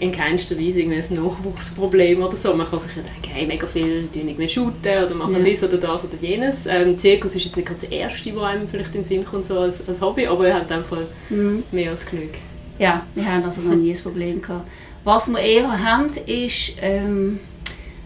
in 0.00 0.10
keinster 0.10 0.58
Weise 0.58 0.80
ein 0.80 0.90
Nachwuchsproblem 0.90 2.22
oder 2.22 2.36
so. 2.36 2.52
Man 2.54 2.68
kann 2.68 2.80
sich 2.80 2.96
ja 2.96 3.02
denken, 3.02 3.30
hey, 3.32 3.46
mega 3.46 3.66
viel 3.66 4.08
tun 4.12 4.26
nicht 4.26 4.38
mehr 4.38 4.48
shooten 4.48 5.04
oder 5.04 5.14
machen 5.14 5.36
ja. 5.36 5.40
dies 5.40 5.62
oder 5.62 5.78
das 5.78 6.04
oder 6.04 6.16
jenes. 6.20 6.66
Ähm, 6.66 6.98
Zirkus 6.98 7.36
ist 7.36 7.44
jetzt 7.44 7.56
nicht 7.56 7.70
das 7.70 7.84
Erste, 7.84 8.34
was 8.34 8.42
einem 8.42 8.68
vielleicht 8.68 8.94
in 8.94 9.02
den 9.02 9.04
Sinn 9.04 9.24
kommt 9.24 9.46
so 9.46 9.58
als, 9.58 9.86
als 9.88 10.00
Hobby, 10.00 10.26
aber 10.26 10.48
er 10.48 10.54
hat 10.56 10.62
in 10.62 10.76
dem 10.76 10.84
Fall 10.84 11.06
mhm. 11.30 11.62
mehr 11.70 11.90
als 11.90 12.06
genug. 12.06 12.30
Ja, 12.78 13.06
wir 13.14 13.24
haben 13.24 13.44
also 13.44 13.60
noch 13.60 13.76
nie 13.76 13.92
ein 13.92 14.02
Problem 14.02 14.42
gehabt. 14.42 14.68
Was 15.04 15.28
wir 15.28 15.38
eher 15.38 15.84
haben, 15.84 16.10
ist, 16.26 16.72
ähm, 16.80 17.38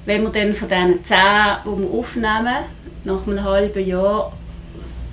wenn 0.05 0.23
wir 0.23 0.31
dann 0.31 0.53
von 0.53 0.69
diesen 0.69 1.05
zehn 1.05 1.19
aufnehmen, 1.65 2.65
nach 3.05 3.27
einem 3.27 3.43
halben 3.43 3.87
Jahr, 3.87 4.33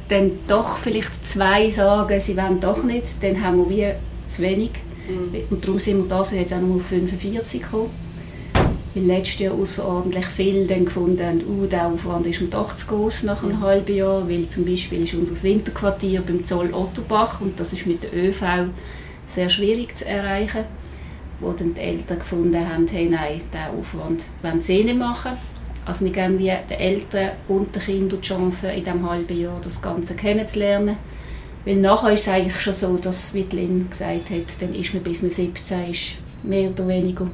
dann 0.09 0.31
doch 0.47 0.77
vielleicht 0.77 1.27
zwei 1.27 1.69
sagen, 1.69 2.19
sie 2.19 2.37
wollen 2.37 2.59
doch 2.59 2.83
nicht, 2.83 3.23
dann 3.23 3.43
haben 3.43 3.69
wir 3.69 3.95
zu 4.27 4.41
wenig. 4.41 4.71
Mhm. 5.07 5.43
Und 5.49 5.63
darum 5.63 5.79
sind 5.79 5.97
wir 5.97 6.07
das 6.07 6.31
jetzt 6.31 6.53
auch 6.53 6.61
nur 6.61 6.77
auf 6.77 6.85
45 6.85 7.61
gekommen. 7.61 7.89
Weil 8.93 9.03
letztes 9.03 9.39
Jahr 9.39 9.53
außerordentlich 9.53 10.25
viel 10.27 10.67
dann 10.67 10.85
gefunden 10.85 11.25
haben, 11.25 11.43
uh, 11.47 11.65
der 11.65 11.87
Aufwand 11.87 12.27
ist 12.27 12.41
mir 12.41 12.47
doch 12.47 12.75
zu 12.75 12.87
groß 12.87 13.23
nach 13.23 13.43
einem 13.43 13.57
mhm. 13.57 13.61
halben 13.61 13.95
Jahr, 13.95 14.29
weil 14.29 14.47
zum 14.47 14.65
Beispiel 14.65 15.03
ist 15.03 15.13
unser 15.13 15.41
Winterquartier 15.43 16.21
beim 16.21 16.45
Zoll 16.45 16.73
Otterbach 16.73 17.41
und 17.41 17.59
das 17.59 17.73
ist 17.73 17.85
mit 17.85 18.03
der 18.03 18.15
ÖV 18.15 18.69
sehr 19.27 19.49
schwierig 19.49 19.97
zu 19.97 20.07
erreichen, 20.07 20.63
wo 21.39 21.51
dann 21.51 21.73
die 21.73 21.81
Eltern 21.81 22.19
gefunden 22.19 22.69
haben, 22.69 22.87
hey, 22.87 23.09
nein, 23.09 23.41
diesen 23.51 23.79
Aufwand 23.79 24.27
wollen 24.41 24.59
sie 24.61 24.83
nicht 24.83 24.97
machen. 24.97 25.33
Also 25.85 26.03
wir 26.05 26.11
geben 26.11 26.37
den 26.37 26.79
Eltern 26.79 27.31
und 27.47 27.75
den 27.75 27.81
Kindern 27.81 28.21
die 28.21 28.27
Chance, 28.27 28.71
in 28.71 28.83
diesem 28.83 29.07
halben 29.07 29.39
Jahr 29.39 29.59
das 29.61 29.81
Ganze 29.81 30.15
kennenzulernen. 30.15 30.97
Weil 31.63 31.77
nachher 31.77 32.13
ist 32.13 32.21
es 32.21 32.27
eigentlich 32.29 32.59
schon 32.59 32.73
so, 32.73 32.97
dass, 32.97 33.33
wie 33.33 33.45
Lynn 33.51 33.89
gesagt 33.89 34.29
hat, 34.29 34.61
dann 34.61 34.73
ist 34.73 34.93
man 34.93 35.03
bis 35.03 35.21
man 35.21 35.31
17 35.31 35.91
ist, 35.91 36.15
mehr 36.43 36.69
oder 36.69 36.87
weniger 36.87 37.27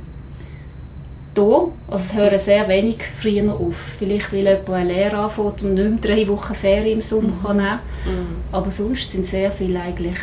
da. 1.34 1.68
Also 1.88 2.06
es 2.06 2.14
hören 2.16 2.40
sehr 2.40 2.68
wenig 2.68 2.98
früher 3.20 3.54
auf. 3.54 3.76
Vielleicht 4.00 4.32
weil 4.32 4.40
jemand 4.40 4.70
eine 4.70 4.94
Lehre 4.94 5.18
anfängt 5.18 5.64
und 5.64 5.74
nicht 5.74 5.90
mehr 5.90 6.16
drei 6.16 6.28
Wochen 6.28 6.56
Ferien 6.56 7.00
im 7.00 7.02
Sommer 7.02 7.30
mhm. 7.30 7.44
kann 7.44 7.58
nehmen 7.58 7.80
mhm. 8.06 8.36
Aber 8.52 8.72
sonst 8.72 9.12
sind 9.12 9.26
sehr 9.26 9.52
viele 9.52 9.82
eigentlich 9.82 10.18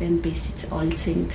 dann, 0.00 0.18
bis 0.18 0.46
sie 0.46 0.56
zu 0.56 0.72
alt 0.72 0.98
sind. 0.98 1.34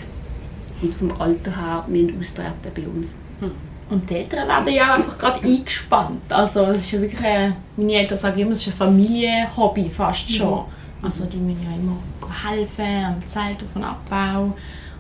Und 0.81 0.93
vom 0.93 1.19
Alter 1.19 1.55
her 1.55 1.85
müssen 1.87 2.19
austreten 2.19 2.71
bei 2.73 2.87
uns. 2.87 3.13
Mhm. 3.41 3.68
Und 3.89 4.09
die 4.09 4.15
Eltern 4.15 4.47
werden 4.47 4.73
ja 4.73 4.95
einfach 4.95 5.17
gerade 5.17 5.43
eingespannt. 5.43 6.21
Also 6.29 6.65
es 6.65 6.83
ist 6.83 6.91
ja 6.91 7.01
wirklich, 7.01 7.23
eine, 7.23 7.55
meine 7.75 7.93
Eltern 7.93 8.17
sagen 8.17 8.39
immer, 8.39 8.51
es 8.51 8.59
ist 8.59 8.67
ein 8.67 8.73
Familienhobby 8.73 9.89
fast 9.89 10.31
schon. 10.31 10.59
Mhm. 10.59 10.65
Also 11.01 11.25
die 11.25 11.37
müssen 11.37 11.63
ja 11.63 11.75
immer 11.75 11.97
helfen 12.43 13.05
am 13.05 13.27
Zelt 13.27 13.63
auf 13.63 13.75
und 13.75 13.83
Abbau. 13.83 14.53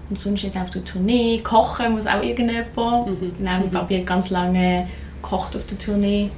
Und 0.09 0.17
sonst 0.17 0.41
jetzt 0.41 0.57
auf 0.57 0.71
der 0.71 0.83
Tournee. 0.83 1.39
Kochen 1.43 1.93
muss 1.93 2.07
auch 2.07 2.23
irgendjemand. 2.23 2.75
Mhm. 2.75 3.33
Genau, 3.37 3.51
mein 3.51 3.65
mhm. 3.65 3.71
Papi 3.71 3.97
hat 3.97 4.07
ganz 4.07 4.29
lange 4.31 4.87
gekocht 5.21 5.55
auf 5.55 5.65
der 5.67 5.77
Tournee. 5.77 6.31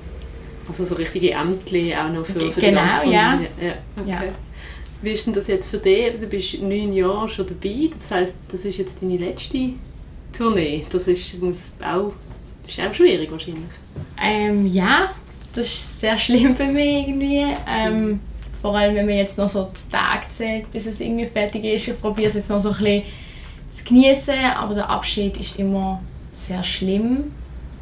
Also 0.67 0.85
so 0.85 0.95
richtige 0.95 1.31
Ämter 1.31 1.77
auch 2.03 2.09
noch 2.11 2.25
für, 2.25 2.51
für 2.51 2.59
genau, 2.59 2.61
die 2.61 2.73
ganze 2.75 2.99
Familie. 2.99 3.17
Ja. 3.17 3.39
Ja, 3.61 3.73
okay. 3.97 4.09
ja. 4.27 4.33
Wie 5.01 5.11
ist 5.11 5.25
denn 5.25 5.33
das 5.33 5.47
jetzt 5.47 5.69
für 5.69 5.77
dich? 5.77 6.19
Du 6.19 6.27
bist 6.27 6.61
neun 6.61 6.93
Jahre 6.93 7.27
schon 7.27 7.47
dabei. 7.47 7.89
Das 7.91 8.11
heisst, 8.11 8.35
das 8.51 8.65
ist 8.65 8.77
jetzt 8.77 9.01
deine 9.01 9.17
letzte 9.17 9.71
Tournee. 10.37 10.85
Das 10.91 11.07
ist, 11.07 11.41
muss 11.41 11.67
auch, 11.83 12.13
das 12.63 12.77
ist 12.77 12.83
auch 12.83 12.93
schwierig 12.93 13.31
wahrscheinlich. 13.31 13.63
Ähm, 14.21 14.67
ja, 14.67 15.11
das 15.53 15.67
ist 15.67 15.99
sehr 15.99 16.17
schlimm 16.17 16.55
für 16.55 16.65
mich 16.65 17.07
irgendwie. 17.07 17.45
Ähm, 17.67 18.19
vor 18.61 18.77
allem, 18.77 18.95
wenn 18.95 19.07
man 19.07 19.15
jetzt 19.15 19.37
noch 19.37 19.49
so 19.49 19.71
die 19.75 19.91
Tage 19.91 20.25
zählt, 20.29 20.71
bis 20.71 20.85
es 20.85 20.99
irgendwie 20.99 21.25
fertig 21.25 21.63
ist. 21.63 21.87
Ich 21.87 21.99
probiere 21.99 22.29
es 22.29 22.35
jetzt 22.35 22.49
noch 22.49 22.59
so 22.59 22.69
ein 22.69 22.77
bisschen 22.77 23.03
zu 23.71 23.83
genießen, 23.83 24.35
aber 24.55 24.75
der 24.75 24.89
Abschied 24.89 25.37
ist 25.37 25.57
immer 25.57 26.01
sehr 26.33 26.63
schlimm, 26.63 27.31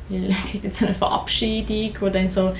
weil 0.07 0.29
es 0.45 0.51
gibt 0.51 0.63
jetzt 0.63 0.79
so 0.79 0.85
eine 0.85 0.95
Verabschiedung, 0.95 1.91
wo 1.99 2.09
dann 2.09 2.29
so 2.29 2.51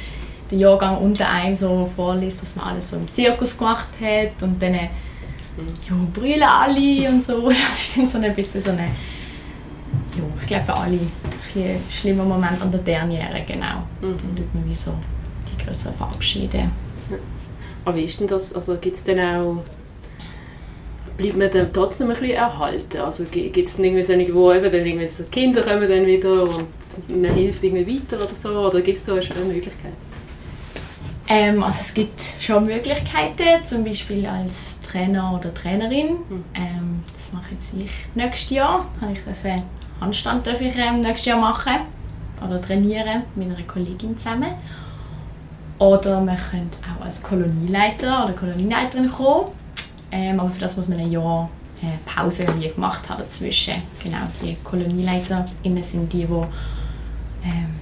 der 0.51 0.58
Jahrgang 0.58 0.97
unter 0.97 1.29
einem 1.29 1.55
so 1.55 1.89
vorliest, 1.95 2.41
dass 2.41 2.55
man 2.55 2.67
alles 2.67 2.89
so 2.89 2.97
im 2.97 3.13
Zirkus 3.13 3.58
gemacht 3.58 3.89
hat 4.01 4.41
und 4.41 4.62
dann 4.62 4.73
ja, 4.73 4.89
brüllen 6.13 6.43
alle 6.43 7.10
und 7.10 7.23
so. 7.23 7.49
Das 7.49 7.79
ist 7.79 7.97
dann 7.97 8.08
so 8.08 8.17
ein 8.17 8.36
bisschen 8.36 8.62
so 8.62 8.71
eine, 8.71 8.84
ja, 8.84 10.23
ich 10.41 10.47
glaube 10.47 10.65
für 10.65 10.73
alle 10.75 10.99
ein 11.55 11.83
schlimmer 11.89 12.23
Moment 12.23 12.62
an 12.62 12.71
der 12.71 12.81
Derniere, 12.81 13.43
genau. 13.47 13.83
Mhm. 14.01 14.17
Dann 14.17 14.35
tut 14.35 14.55
man 14.55 14.69
wie 14.69 14.75
so 14.75 14.93
die 15.47 15.63
größeren 15.63 15.95
verabschieden. 15.95 16.71
Aber 17.85 17.95
wie 17.95 18.03
ist 18.03 18.19
denn 18.19 18.27
das, 18.27 18.53
also 18.53 18.77
gibt 18.77 18.95
es 18.95 19.03
denn 19.03 19.19
auch 19.19 19.63
bleibt 21.19 21.38
man 21.38 21.51
dann 21.51 21.73
trotzdem 21.73 22.07
ein 22.09 22.17
bisschen 22.17 22.35
erhalten? 22.35 22.97
Also 22.97 23.25
gibt 23.25 23.57
es 23.57 23.77
irgendwie 23.77 24.03
so 24.03 24.13
wo 24.33 24.53
eben 24.53 24.71
dann 24.71 24.85
irgendwie 24.85 25.07
so 25.07 25.23
Kinder 25.25 25.62
kommen 25.62 25.88
dann 25.88 26.05
wieder 26.05 26.43
und 26.43 26.67
man 27.09 27.33
hilft 27.33 27.63
irgendwie 27.63 27.99
weiter 27.99 28.23
oder 28.23 28.33
so? 28.33 28.49
Oder 28.67 28.81
gibt 28.81 28.97
es 28.97 29.03
da 29.03 29.21
schon 29.21 29.35
eine 29.35 29.45
Möglichkeit? 29.45 29.93
Ähm, 31.27 31.62
also 31.62 31.77
es 31.81 31.93
gibt 31.93 32.21
schon 32.39 32.65
Möglichkeiten, 32.65 33.65
zum 33.65 33.83
Beispiel 33.83 34.25
als 34.25 34.75
Trainer 34.89 35.38
oder 35.38 35.53
Trainerin. 35.53 36.13
Mhm. 36.29 36.43
Ähm, 36.55 37.03
das 37.13 37.33
mache 37.33 37.51
jetzt 37.51 37.73
ich 37.77 37.91
nächstes 38.15 38.49
Jahr. 38.49 38.89
Habe 39.01 39.13
ich 39.13 39.19
Handstand 39.99 40.47
darf 40.47 40.62
ich 40.62 40.75
ähm, 40.77 41.01
nächstes 41.01 41.25
Jahr 41.25 41.39
machen 41.39 41.81
oder 42.45 42.62
trainieren 42.62 43.23
mit 43.35 43.49
einer 43.49 43.67
Kollegin 43.67 44.17
zusammen. 44.17 44.53
Oder 45.77 46.19
man 46.19 46.38
könnte 46.38 46.77
auch 46.83 47.05
als 47.05 47.21
Kolonieleiter 47.23 48.23
oder 48.23 48.33
Kolonieleiterin 48.33 49.09
kommen. 49.09 49.51
Ähm, 50.12 50.39
aber 50.39 50.49
für 50.49 50.59
das 50.59 50.75
muss 50.75 50.88
man 50.88 50.99
ein 50.99 51.12
Jahr 51.12 51.49
äh, 51.81 51.97
Pause 52.05 52.45
wie 52.57 52.69
gemacht 52.69 53.09
haben 53.09 53.19
dazwischen. 53.19 53.75
Genau, 54.03 54.27
die 54.41 54.57
KolonieleiterInnen 54.63 55.83
sind 55.83 56.12
die, 56.12 56.25
die 56.25 56.33
ähm, 57.43 57.75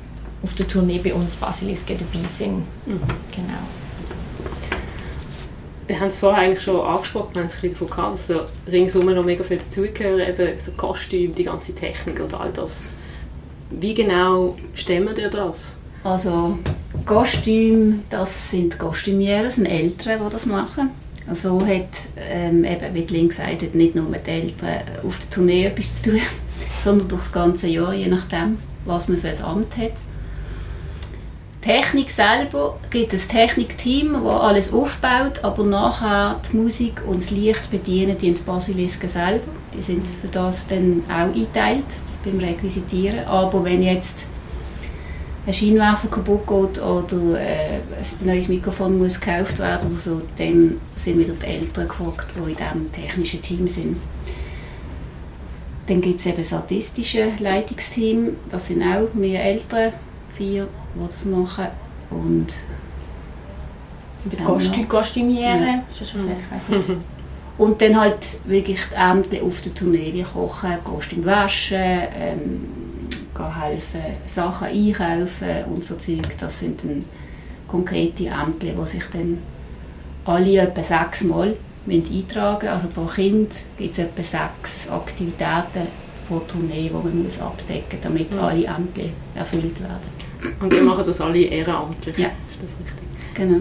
auf 0.43 0.53
der 0.53 0.67
Tournee 0.67 0.99
bei 0.99 1.13
uns 1.13 1.36
Basilisk 1.36 1.88
dabei 1.88 2.25
sind. 2.27 2.65
Mhm. 2.86 3.01
Genau. 3.32 3.87
Wir 5.88 6.00
haben 6.00 6.10
es 6.10 6.19
vorher 6.19 6.43
eigentlich 6.43 6.63
schon 6.63 6.82
angesprochen, 6.82 7.34
wir 7.34 7.41
haben 7.41 7.47
es 7.47 7.63
ein 7.63 7.69
davon 7.69 7.89
gehabt, 7.89 8.13
dass 8.13 8.28
da 8.28 8.45
ringsum 8.69 9.06
noch 9.06 9.23
mega 9.23 9.43
viel 9.43 9.58
dazugehört, 9.58 10.38
eben 10.38 10.60
so 10.60 10.71
Kostüm, 10.71 11.34
die 11.34 11.45
ganze 11.45 11.73
Technik 11.73 12.19
und 12.19 12.34
all 12.34 12.52
das. 12.52 12.93
Wie 13.69 13.93
genau 13.93 14.58
stemmen 14.73 15.15
ihr 15.15 15.30
das? 15.30 15.78
Also 16.04 16.60
Kostüm, 17.06 18.04
das 18.10 18.52
sind 18.52 18.78
Kostümiere, 18.78 19.43
das 19.43 19.56
sind 19.56 19.65
Ältere, 19.65 20.19
die 20.26 20.32
das 20.32 20.45
machen. 20.45 20.89
So 21.34 21.65
hat, 21.65 21.89
ähm, 22.17 22.63
eben, 22.63 22.93
wie 22.93 23.02
Link 23.02 23.32
gesagt 23.32 23.62
hat, 23.62 23.76
nicht 23.76 23.95
nur 23.95 24.10
mit 24.10 24.28
den 24.28 24.43
Eltern 24.43 24.82
auf 25.06 25.19
der 25.19 25.30
Tournee 25.30 25.65
etwas 25.65 26.02
zu 26.02 26.12
tun, 26.12 26.21
sondern 26.84 27.08
durch 27.10 27.23
das 27.23 27.32
ganze 27.32 27.67
Jahr, 27.67 27.93
je 27.93 28.08
nachdem, 28.08 28.58
was 28.86 29.10
man 29.10 29.19
für 29.19 29.30
ein 29.30 29.41
Amt 29.41 29.78
hat. 29.78 29.91
Technik 31.62 32.12
selber 32.12 32.80
gibt 32.89 33.13
ein 33.13 33.20
Technikteam, 33.20 34.13
das 34.24 34.41
alles 34.41 34.74
aufbaut, 34.74 35.43
aber 35.43 35.63
nachher 35.63 36.39
die 36.52 36.58
Musik 36.58 37.02
und 37.06 37.22
das 37.22 37.32
Licht 37.32 37.72
bedienen 37.72 38.17
die 38.17 38.32
Basilisken 38.32 39.10
selber. 39.10 39.48
Die 39.76 39.82
sind 39.82 40.08
für 40.08 40.28
das 40.28 40.67
dann 40.67 41.04
auch 41.08 41.34
eingeteilt 41.34 41.86
beim 42.24 42.39
Requisitieren. 42.39 43.26
Aber 43.26 43.63
wenn 43.63 43.82
jetzt 43.82 44.28
ein 45.46 45.54
Scheinwerfer 45.54 46.10
kaputt 46.10 46.46
geht 46.46 46.82
oder 46.82 47.39
äh, 47.39 47.78
ein 47.78 48.26
neues 48.26 48.50
Mikrofon 48.50 48.98
muss 48.98 49.20
gekauft 49.20 49.58
werden 49.60 49.88
oder 49.88 49.98
so, 49.98 50.22
dann 50.38 50.80
sind 50.96 51.20
wieder 51.20 51.34
die 51.34 51.46
Eltern 51.46 51.88
gefragt, 51.88 52.28
die 52.36 52.52
in 52.52 52.58
diesem 52.58 52.91
technischen 52.91 53.41
Team 53.41 53.67
sind. 53.67 53.98
Dann 55.88 56.02
gibt 56.02 56.20
es 56.20 56.26
eben 56.26 56.38
das 56.38 56.52
artistische 56.52 57.32
Leitungsteam, 57.39 58.36
das 58.50 58.67
sind 58.67 58.84
auch 58.84 59.13
mehr 59.13 59.41
Eltern, 59.41 59.93
vier, 60.38 60.67
die 60.95 61.08
das 61.08 61.26
machen. 61.26 61.67
Und 62.10 62.47
Kostüm, 64.45 64.88
Kostümiere, 64.88 65.43
ja. 65.43 65.84
ist 65.89 66.02
das 66.02 66.12
schon 66.12 66.26
mhm. 66.26 66.97
Und 67.58 67.82
dann 67.82 68.00
halt 68.00 68.28
wirklich 68.45 68.80
die 68.91 68.95
Ämter 68.95 69.43
auf 69.43 69.62
der 69.62 69.73
Tournee, 69.73 70.13
wie 70.13 70.23
kochen, 70.23 70.78
Kostüm 70.84 71.26
waschen, 71.26 71.78
ähm, 71.80 72.67
helfen, 73.36 74.02
Sachen 74.26 74.67
einkaufen 74.67 75.65
und 75.73 75.84
so 75.84 75.95
Zeug. 75.95 76.38
Das 76.39 76.60
sind 76.60 76.84
dann 76.84 77.06
konkrete 77.67 78.28
Ämter, 78.28 78.67
die 78.67 78.88
sich 78.88 79.04
dann 79.12 79.39
alle 80.26 80.58
etwa 80.58 80.84
sechs 80.84 81.23
Mal 81.23 81.56
eintragen 81.89 82.58
müssen. 82.60 82.67
Also 82.67 82.88
pro 82.89 83.06
Kind 83.06 83.56
gibt 83.78 83.93
es 83.93 84.00
etwa 84.00 84.23
sechs 84.23 84.89
Aktivitäten 84.89 85.88
pro 86.28 86.39
Tournee, 86.39 86.89
die 86.89 86.93
man 86.93 87.23
muss 87.23 87.39
abdecken 87.39 87.84
muss, 87.91 88.02
damit 88.02 88.36
alle 88.36 88.65
Ämter 88.65 89.10
erfüllt 89.36 89.80
werden. 89.82 90.27
Und 90.62 90.73
wir 90.73 90.82
machen 90.84 91.04
das 91.06 91.21
alle 91.21 91.39
ehrenamtlich? 91.39 92.17
Ja. 92.17 92.28
Ist 92.28 92.62
das 92.62 92.76
richtig? 92.80 93.08
Genau. 93.34 93.60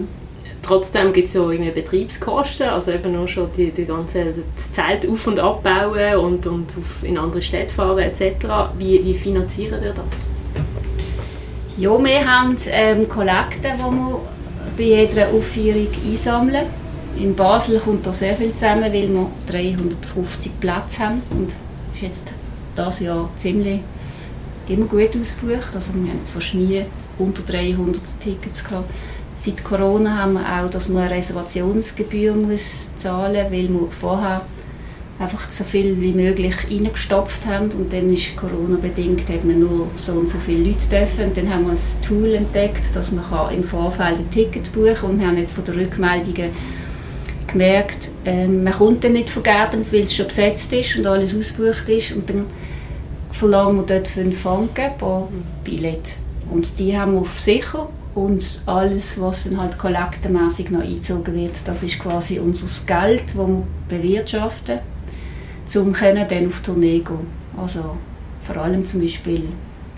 Trotzdem 0.61 1.13
gibt 1.13 1.27
es 1.27 1.33
ja 1.33 1.49
irgendwie 1.49 1.71
Betriebskosten, 1.71 2.67
also 2.67 2.91
eben 2.91 3.13
nur 3.13 3.27
schon 3.27 3.49
die, 3.55 3.71
die 3.71 3.85
ganze 3.85 4.33
Zeit 4.71 5.07
auf- 5.07 5.27
und 5.27 5.39
abbauen 5.39 6.17
und, 6.17 6.45
und 6.45 6.73
in 7.03 7.17
andere 7.17 7.41
Städte 7.41 7.73
fahren 7.73 7.99
etc. 7.99 8.45
Wie, 8.77 9.03
wie 9.03 9.13
finanzieren 9.13 9.81
ihr 9.81 9.93
das? 9.93 10.27
Ja, 11.77 12.03
wir 12.03 12.27
haben 12.27 12.57
ähm, 12.69 13.07
Kollekten, 13.07 13.71
die 13.77 13.79
wir 13.79 14.19
bei 14.75 14.83
jeder 14.83 15.29
Aufführung 15.29 15.87
einsammeln. 16.05 16.65
In 17.17 17.35
Basel 17.35 17.79
kommt 17.79 18.05
da 18.05 18.11
sehr 18.11 18.35
viel 18.35 18.53
zusammen, 18.53 18.91
weil 18.91 19.09
wir 19.09 19.27
350 19.49 20.59
Plätze 20.59 20.99
haben 20.99 21.21
und 21.29 21.51
ist 21.93 22.01
jetzt 22.01 22.33
das 22.75 22.99
Jahr 22.99 23.29
ziemlich 23.37 23.79
immer 24.69 24.85
gut 24.85 25.15
ausgebucht. 25.19 25.73
Also 25.73 25.93
wir 25.93 26.11
haben 26.11 26.19
jetzt 26.19 26.31
fast 26.31 26.53
nie 26.53 26.85
unter 27.17 27.43
300 27.43 28.01
Tickets 28.19 28.63
gehabt. 28.63 28.89
Seit 29.37 29.63
Corona 29.63 30.17
haben 30.17 30.33
wir 30.33 30.41
auch, 30.41 30.69
dass 30.69 30.89
man 30.89 31.03
eine 31.03 31.15
Reservationsgebühr 31.15 32.33
muss 32.33 32.89
zahlen 32.97 33.43
muss, 33.43 33.51
weil 33.51 33.69
wir 33.69 33.87
vorher 33.99 34.45
einfach 35.19 35.49
so 35.49 35.63
viel 35.63 35.99
wie 35.99 36.13
möglich 36.13 36.55
reingestopft 36.69 37.45
haben 37.45 37.69
und 37.71 37.91
dann 37.91 38.13
ist 38.13 38.35
Corona-bedingt 38.35 39.27
hat 39.29 39.43
man 39.45 39.59
nur 39.59 39.87
so 39.95 40.13
und 40.13 40.29
so 40.29 40.37
viele 40.37 40.69
Leute 40.69 40.87
dürfen 40.87 41.25
und 41.25 41.37
dann 41.37 41.51
haben 41.51 41.65
wir 41.65 41.71
ein 41.71 42.07
Tool 42.07 42.35
entdeckt, 42.35 42.95
dass 42.95 43.11
man 43.11 43.25
im 43.51 43.63
Vorfeld 43.63 44.19
ein 44.19 44.29
Ticket 44.29 44.71
buchen 44.73 44.93
kann 44.93 45.09
und 45.11 45.19
wir 45.19 45.27
haben 45.27 45.37
jetzt 45.37 45.53
von 45.53 45.63
den 45.63 45.75
Rückmeldungen 45.75 46.51
gemerkt, 47.47 48.09
äh, 48.25 48.47
man 48.47 48.73
kommt 48.73 49.03
dann 49.03 49.13
nicht 49.13 49.29
vergebens, 49.29 49.91
weil 49.91 50.01
es 50.01 50.15
schon 50.15 50.27
besetzt 50.27 50.71
ist 50.73 50.97
und 50.97 51.07
alles 51.07 51.35
ausgebucht 51.35 51.87
ist. 51.89 52.11
Und 52.11 52.29
dann 52.29 52.45
verlangen 53.37 53.77
wir 53.77 53.83
dort 53.83 54.07
5 54.07 54.37
Franken 54.37 54.91
pro 54.97 55.27
Billett. 55.63 56.17
Und 56.51 56.79
die 56.79 56.97
haben 56.97 57.13
wir 57.13 57.21
auf 57.21 57.39
sicher. 57.39 57.89
Und 58.15 58.61
alles, 58.65 59.21
was 59.21 59.43
dann 59.43 59.61
halt 59.61 59.77
kollektenmässig 59.77 60.71
noch 60.71 60.81
eingezogen 60.81 61.35
wird, 61.35 61.55
das 61.65 61.83
ist 61.83 61.99
quasi 61.99 62.39
unser 62.39 62.67
Geld, 62.87 63.23
das 63.27 63.35
wir 63.35 63.63
bewirtschaften, 63.87 64.79
um 65.75 65.93
dann 65.93 66.47
auf 66.47 66.59
Tournee 66.61 66.99
gehen. 66.99 67.27
Also 67.55 67.95
vor 68.41 68.57
allem 68.57 68.85
zum 68.85 69.01
Beispiel 69.01 69.43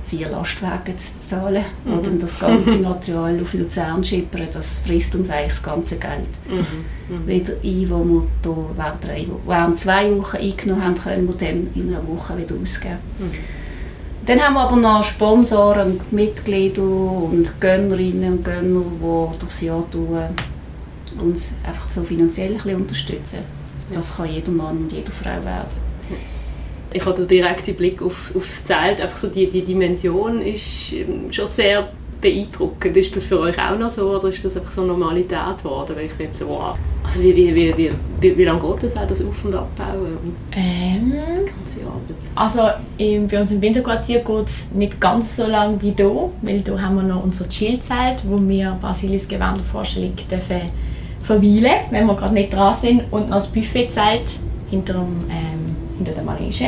vier 0.09 0.29
Lastwagen 0.29 0.97
zu 0.97 1.11
zahlen 1.27 1.63
mhm. 1.85 1.93
oder 1.93 2.09
das 2.11 2.39
ganze 2.39 2.77
Material 2.77 3.39
auf 3.41 3.53
Luzern 3.53 4.03
schippern, 4.03 4.47
das 4.51 4.73
frisst 4.85 5.13
uns 5.15 5.29
eigentlich 5.29 5.49
das 5.49 5.63
ganze 5.63 5.97
Geld 5.97 6.29
mhm. 6.49 7.15
Mhm. 7.15 7.27
wieder 7.27 7.53
ein, 7.63 7.81
das 7.81 7.89
wir 7.89 8.29
hier 8.41 8.65
während, 8.75 9.05
drei, 9.05 9.27
während 9.45 9.79
zwei 9.79 10.17
Wochen 10.17 10.37
eingenommen 10.37 10.83
haben, 10.83 10.95
können 10.95 11.27
wir 11.27 11.35
dann 11.35 11.67
in 11.75 11.93
einer 11.93 12.07
Woche 12.07 12.37
wieder 12.37 12.55
ausgeben. 12.61 12.97
Mhm. 13.19 13.31
Dann 14.25 14.39
haben 14.41 14.53
wir 14.55 14.61
aber 14.61 14.75
noch 14.75 15.03
Sponsoren 15.03 15.93
und 15.93 16.13
Mitglieder 16.13 16.83
und 16.83 17.59
Gönnerinnen 17.59 18.33
und 18.33 18.45
Gönner, 18.45 18.83
die 19.01 19.39
durchs 19.39 19.61
Jahr 19.61 19.85
uns 21.19 21.51
einfach 21.65 21.89
so 21.89 22.03
finanziell 22.03 22.51
ein 22.51 22.57
bisschen 22.57 22.75
unterstützen. 22.75 23.39
Das 23.93 24.15
kann 24.15 24.31
jeder 24.31 24.51
Mann 24.51 24.77
und 24.77 24.91
jede 24.91 25.11
Frau 25.11 25.43
werden 25.43 25.88
ich 26.93 27.05
habe 27.05 27.15
den 27.15 27.27
direkten 27.27 27.75
Blick 27.75 28.01
auf, 28.01 28.33
aufs 28.35 28.63
Zelt. 28.63 28.99
Einfach 29.01 29.17
so 29.17 29.27
die, 29.27 29.47
die 29.49 29.63
Dimension 29.63 30.41
ist 30.41 30.91
ähm, 30.93 31.31
schon 31.31 31.47
sehr 31.47 31.89
beeindruckend. 32.19 32.97
Ist 32.97 33.15
das 33.15 33.25
für 33.25 33.39
euch 33.39 33.57
auch 33.59 33.77
noch 33.77 33.89
so 33.89 34.09
oder 34.09 34.29
ist 34.29 34.43
das 34.43 34.57
einfach 34.57 34.71
so 34.71 34.83
Normalität 34.83 35.57
geworden? 35.59 35.93
Weil 35.95 36.05
ich 36.05 36.13
bin 36.13 36.33
so, 36.33 36.47
wow. 36.47 36.77
Also 37.03 37.21
wie, 37.21 37.35
wie, 37.35 37.55
wie, 37.55 37.77
wie, 37.77 37.91
wie, 38.19 38.37
wie 38.37 38.43
lange 38.43 38.59
geht 38.59 38.83
das 38.83 38.97
auch, 38.97 39.07
das 39.07 39.23
Auf- 39.23 39.45
und 39.45 39.55
Abbauen? 39.55 40.35
Ähm, 40.55 41.13
also 42.35 42.59
im, 42.97 43.27
bei 43.27 43.39
uns 43.39 43.51
im 43.51 43.61
Winterquartier 43.61 44.19
geht 44.19 44.47
es 44.47 44.65
nicht 44.73 44.99
ganz 44.99 45.37
so 45.37 45.45
lange 45.45 45.81
wie 45.81 45.93
hier, 45.95 46.29
weil 46.41 46.61
hier 46.63 46.81
haben 46.81 46.95
wir 46.95 47.03
noch 47.03 47.23
unser 47.23 47.47
Chillzelt, 47.47 48.21
wo 48.27 48.39
wir 48.47 48.77
Basilis 48.81 49.27
Gewändervorstellung 49.27 50.15
dürfen 50.29 50.69
verweilen, 51.23 51.85
wenn 51.91 52.07
wir 52.07 52.15
gerade 52.15 52.33
nicht 52.33 52.51
dran 52.51 52.73
sind 52.73 53.03
und 53.11 53.29
noch 53.29 53.37
das 53.37 53.47
Buffetzelt 53.47 54.39
hinter 54.69 54.93
dem 54.93 55.25
ähm, 55.29 55.58
hinter 55.99 56.13
der 56.13 56.23
Manege, 56.23 56.65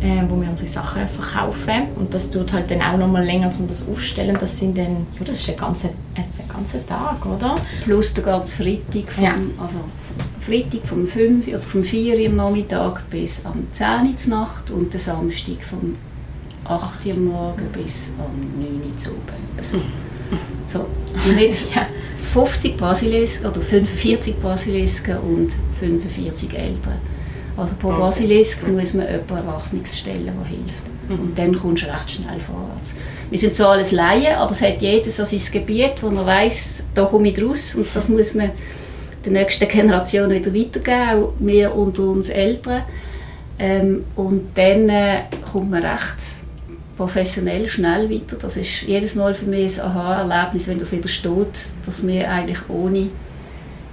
äh, 0.00 0.22
wo 0.28 0.40
wir 0.40 0.48
unsere 0.48 0.68
Sachen 0.68 1.02
verkaufen. 1.08 1.88
Und 1.96 2.12
das 2.14 2.30
tut 2.30 2.52
halt 2.52 2.70
dann 2.70 2.82
auch 2.82 2.96
noch 2.96 3.08
mal 3.08 3.24
länger, 3.24 3.50
um 3.58 3.66
das 3.66 3.88
aufstellen. 3.88 4.36
Das 4.38 4.58
sind 4.58 4.76
dann, 4.78 5.06
ja, 5.18 5.24
das 5.24 5.40
ist 5.40 5.48
ein 5.48 5.56
ganzer, 5.56 5.88
ein 6.14 6.24
ganzer 6.48 6.86
Tag, 6.86 7.24
oder? 7.26 7.56
Plus 7.84 8.14
der 8.14 8.24
ganze 8.24 8.62
Freitag, 8.62 9.12
vom, 9.12 9.24
ja. 9.24 9.34
also 9.60 9.78
Freitag 10.40 10.86
vom 10.86 11.06
5 11.06 11.48
oder 11.48 11.62
vom 11.62 11.82
4 11.82 12.18
Uhr 12.18 12.26
am 12.26 12.36
Nachmittag 12.36 13.10
bis 13.10 13.40
am 13.44 13.66
10 13.72 13.86
Uhr 13.86 14.38
Nacht 14.38 14.70
und 14.70 14.92
der 14.92 15.00
Samstag 15.00 15.62
vom 15.62 15.96
8 16.64 17.06
Uhr 17.06 17.12
am 17.12 17.24
Morgen 17.24 17.68
bis 17.72 18.12
am 18.18 18.62
9 18.62 18.90
Uhr 18.90 18.98
zu 18.98 19.10
oben. 19.10 19.62
So. 19.62 19.80
so. 20.68 20.86
Und 21.28 21.38
jetzt 21.38 21.62
ja. 21.74 21.86
50 22.32 22.76
Basilisken 22.76 23.46
oder 23.46 23.60
45 23.62 24.36
Basilisken 24.36 25.16
und 25.18 25.54
45 25.80 26.52
Eltern. 26.52 26.98
Also 27.56 27.74
pro 27.76 27.88
okay. 27.88 28.00
Basilisk 28.00 28.66
muss 28.68 28.94
man 28.94 29.06
jemanden 29.06 29.36
Erwachsenes 29.36 29.98
stellen, 29.98 30.26
der 30.26 30.46
hilft. 30.46 31.08
Mhm. 31.08 31.20
Und 31.20 31.38
dann 31.38 31.54
kommst 31.54 31.84
du 31.84 31.86
recht 31.86 32.10
schnell 32.10 32.40
vorwärts. 32.40 32.94
Wir 33.30 33.38
sind 33.38 33.54
zwar 33.54 33.70
alles 33.70 33.92
Laien, 33.92 34.36
aber 34.36 34.52
es 34.52 34.62
hat 34.62 34.82
jeder 34.82 35.10
so 35.10 35.24
sein 35.24 35.40
Gebiet, 35.52 36.02
wo 36.02 36.08
er 36.08 36.26
weiss, 36.26 36.82
da 36.94 37.04
komme 37.04 37.28
ich 37.28 37.42
raus 37.42 37.74
und 37.74 37.86
das 37.94 38.08
muss 38.08 38.34
man 38.34 38.50
der 39.24 39.32
nächsten 39.32 39.68
Generation 39.68 40.30
wieder 40.30 40.54
weitergeben, 40.54 41.24
auch 41.24 41.32
wir 41.38 41.74
und 41.74 41.98
uns 41.98 42.28
Eltern. 42.28 42.82
Ähm, 43.58 44.04
und 44.14 44.50
dann 44.54 44.88
äh, 44.88 45.22
kommt 45.50 45.70
man 45.70 45.82
recht 45.82 46.36
professionell 46.96 47.68
schnell 47.68 48.10
weiter. 48.10 48.36
Das 48.40 48.56
ist 48.56 48.82
jedes 48.82 49.14
Mal 49.14 49.34
für 49.34 49.46
mich 49.46 49.80
ein 49.80 49.90
Aha-Erlebnis, 49.90 50.68
wenn 50.68 50.78
das 50.78 50.92
wieder 50.92 51.08
steht, 51.08 51.66
dass 51.84 52.06
wir 52.06 52.30
eigentlich 52.30 52.68
ohne 52.68 53.10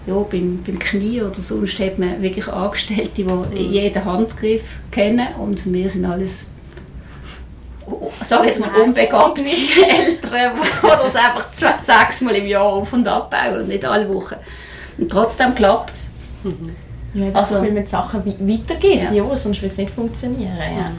ja, 0.05 0.15
beim, 0.15 0.61
beim 0.65 0.79
Knie 0.79 1.21
oder 1.21 1.41
sonst 1.41 1.79
hat 1.79 1.97
man 1.97 2.21
wirklich 2.21 2.47
Angestellte, 2.47 3.09
die 3.17 3.23
mhm. 3.23 3.45
jeden 3.55 4.05
Handgriff 4.05 4.79
kennen 4.91 5.27
und 5.37 5.71
wir 5.71 5.89
sind 5.89 6.05
alles 6.05 6.47
sage 8.21 8.47
jetzt 8.47 8.59
mal 8.59 8.69
unbegabte 8.81 9.41
Eltern, 9.45 10.61
die 10.61 10.87
das 10.87 11.15
einfach 11.15 11.47
sechsmal 11.81 12.35
im 12.35 12.45
Jahr 12.45 12.63
auf 12.63 12.93
und 12.93 13.07
abbauen 13.07 13.61
und 13.61 13.67
nicht 13.67 13.83
alle 13.85 14.07
Wochen. 14.07 14.35
Und 14.97 15.11
trotzdem 15.11 15.55
klappt 15.55 15.93
es. 15.93 16.13
Mhm. 16.43 16.75
Ja, 17.13 17.31
also, 17.33 17.55
weil 17.55 17.71
man 17.71 17.83
die 17.83 17.89
Sachen 17.89 18.25
weitergeht, 18.25 19.03
ja. 19.03 19.11
ja 19.11 19.35
sonst 19.35 19.61
wird 19.61 19.71
es 19.71 19.77
nicht 19.77 19.91
funktionieren. 19.91 20.57
Ja. 20.57 20.91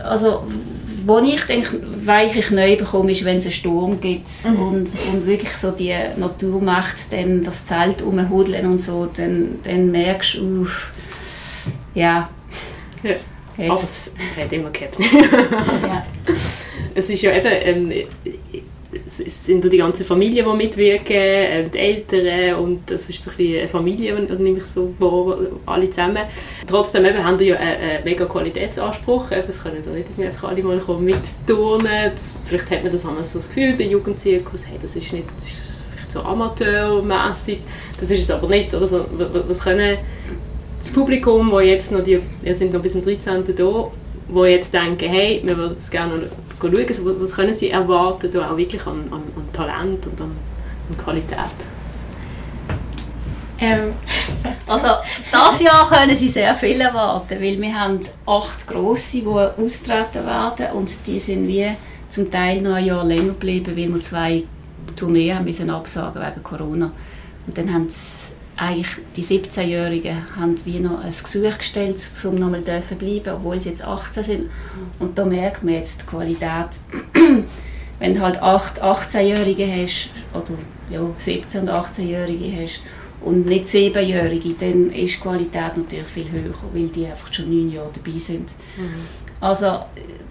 Also 0.00 0.42
wo 1.06 1.18
ich 1.20 1.44
denke, 1.44 1.80
weiche 2.04 2.52
neu 2.52 2.76
bekomme, 2.76 3.12
ist, 3.12 3.24
wenn 3.24 3.36
es 3.36 3.44
einen 3.44 3.52
Sturm 3.52 4.00
gibt 4.00 4.28
mhm. 4.44 4.60
und, 4.60 4.88
und 5.12 5.26
wirklich 5.26 5.56
so 5.56 5.70
die 5.70 5.94
Natur 6.16 6.60
macht, 6.60 7.12
dann 7.12 7.42
das 7.42 7.64
Zelt 7.64 8.02
umhudeln 8.02 8.66
und 8.66 8.80
so, 8.80 9.06
dann, 9.06 9.60
dann 9.62 9.92
merkst 9.92 10.34
du, 10.34 10.62
uff, 10.62 10.90
ja. 11.94 12.28
ja. 13.04 13.14
Aber 13.58 13.74
es 13.74 14.14
hat 14.36 14.52
immer 14.52 14.70
gehabt. 14.70 14.98
ja. 15.82 16.04
Es 16.94 17.08
ist 17.08 17.22
ja 17.22 17.36
eben, 17.36 17.92
ähm, 17.92 17.92
es 19.06 19.46
sind 19.46 19.70
die 19.70 19.76
ganze 19.76 20.04
Familie, 20.04 20.42
die 20.42 20.56
mitwirken, 20.56 21.16
äh, 21.16 21.68
die 21.68 21.78
Eltern 21.78 22.58
und 22.58 22.90
das 22.90 23.08
ist 23.08 23.22
so 23.22 23.30
ein 23.30 23.56
eine 23.58 23.68
Familie, 23.68 24.14
nehme 24.14 24.58
ich 24.58 24.64
so 24.64 24.92
vor, 24.98 25.38
alle 25.66 25.88
zusammen. 25.88 26.24
Trotzdem 26.66 27.04
eben, 27.06 27.22
haben 27.22 27.38
die 27.38 27.46
ja 27.46 27.56
einen, 27.56 28.02
mega 28.04 28.24
Qualitätsanspruch, 28.24 29.30
es 29.30 29.62
können 29.62 29.82
da 29.84 29.90
nicht 29.90 30.08
einfach 30.18 30.48
alle 30.48 30.62
mal 30.62 30.78
kommen 30.78 31.04
mitturnen. 31.04 32.12
Vielleicht 32.44 32.70
hat 32.70 32.82
man 32.82 32.92
das 32.92 33.06
einmal 33.06 33.24
so 33.24 33.38
das 33.38 33.48
Gefühl 33.48 33.74
bei 33.74 33.84
Jugendzirkus, 33.84 34.66
hey, 34.66 34.76
das 34.80 34.96
ist 34.96 35.12
nicht 35.12 35.28
das 35.40 35.46
ist 35.46 35.82
vielleicht 35.92 36.12
so 36.12 36.22
amateurmäßig, 36.22 37.60
das 38.00 38.10
ist 38.10 38.22
es 38.22 38.30
aber 38.30 38.48
nicht. 38.48 38.74
Oder 38.74 38.86
so, 38.86 39.04
was 39.46 39.60
können 39.60 39.98
das 40.78 40.90
Publikum, 40.90 41.50
wo 41.52 41.60
jetzt 41.60 41.92
noch 41.92 42.02
die, 42.02 42.20
wir 42.42 42.54
sind 42.54 42.72
noch 42.72 42.82
bis 42.82 42.92
zum 42.92 43.02
13. 43.02 43.44
da, 43.54 43.90
wo 44.28 44.44
jetzt 44.44 44.74
denken, 44.74 45.08
hey, 45.08 45.40
wir 45.44 45.56
würden 45.56 45.76
es 45.78 45.90
gerne 45.90 46.28
schauen, 46.60 47.20
was 47.20 47.34
können 47.34 47.54
sie 47.54 47.70
erwarten, 47.70 48.36
auch 48.40 48.56
wirklich 48.56 48.84
an, 48.86 49.04
an, 49.12 49.22
an 49.36 49.52
Talent 49.52 50.06
und 50.06 50.20
an, 50.20 50.32
an 50.90 50.98
Qualität? 50.98 51.75
Ähm, 53.60 53.92
also 54.66 54.88
dieses 55.32 55.60
Jahr 55.60 55.88
können 55.88 56.16
sie 56.16 56.28
sehr 56.28 56.54
viel 56.54 56.80
erwarten, 56.80 57.40
weil 57.40 57.60
wir 57.60 57.74
haben 57.74 58.00
acht 58.26 58.66
grosse, 58.66 59.18
die 59.18 59.26
austreten 59.26 60.26
werden 60.26 60.72
und 60.74 60.90
die 61.06 61.20
sind 61.20 61.46
wie 61.48 61.70
zum 62.08 62.30
Teil 62.30 62.60
noch 62.60 62.74
ein 62.74 62.84
Jahr 62.84 63.04
länger 63.04 63.28
geblieben, 63.28 63.76
weil 63.76 63.92
wir 63.92 64.00
zwei 64.00 64.44
Tourneen 64.94 65.44
müssen 65.44 65.70
absagen 65.70 66.22
wegen 66.22 66.42
Corona. 66.42 66.90
Und 67.46 67.58
dann 67.58 67.72
haben 67.72 67.88
eigentlich 68.56 68.96
die 69.14 69.22
17-Jährigen 69.22 70.34
haben 70.34 70.56
wie 70.64 70.80
noch 70.80 71.02
ein 71.02 71.10
Gesuch 71.10 71.58
gestellt, 71.58 71.96
um 72.24 72.36
noch 72.36 72.50
mal 72.50 72.62
dürfen 72.62 72.96
bleiben, 72.96 73.34
obwohl 73.34 73.60
sie 73.60 73.68
jetzt 73.68 73.84
18 73.84 74.22
sind. 74.22 74.50
Und 74.98 75.18
da 75.18 75.24
merkt 75.24 75.62
man 75.62 75.74
jetzt 75.74 76.02
die 76.02 76.06
Qualität. 76.06 76.80
Wenn 77.98 78.14
du 78.14 78.20
halt 78.20 78.42
18-Jährige 78.42 79.66
hast, 79.66 80.10
oder 80.34 80.58
ja, 80.90 81.00
17- 81.00 81.60
und 81.60 81.70
18-Jährige 81.70 82.62
hast, 82.62 82.80
und 83.20 83.46
nicht 83.46 83.66
7-Jährige, 83.66 84.54
dann 84.58 84.90
ist 84.92 85.14
die 85.14 85.20
Qualität 85.20 85.76
natürlich 85.76 86.06
viel 86.06 86.30
höher, 86.30 86.54
weil 86.72 86.88
die 86.88 87.06
einfach 87.06 87.32
schon 87.32 87.48
9 87.48 87.72
Jahre 87.72 87.90
dabei 87.94 88.18
sind. 88.18 88.54
Mhm. 88.76 88.94
Also 89.40 89.80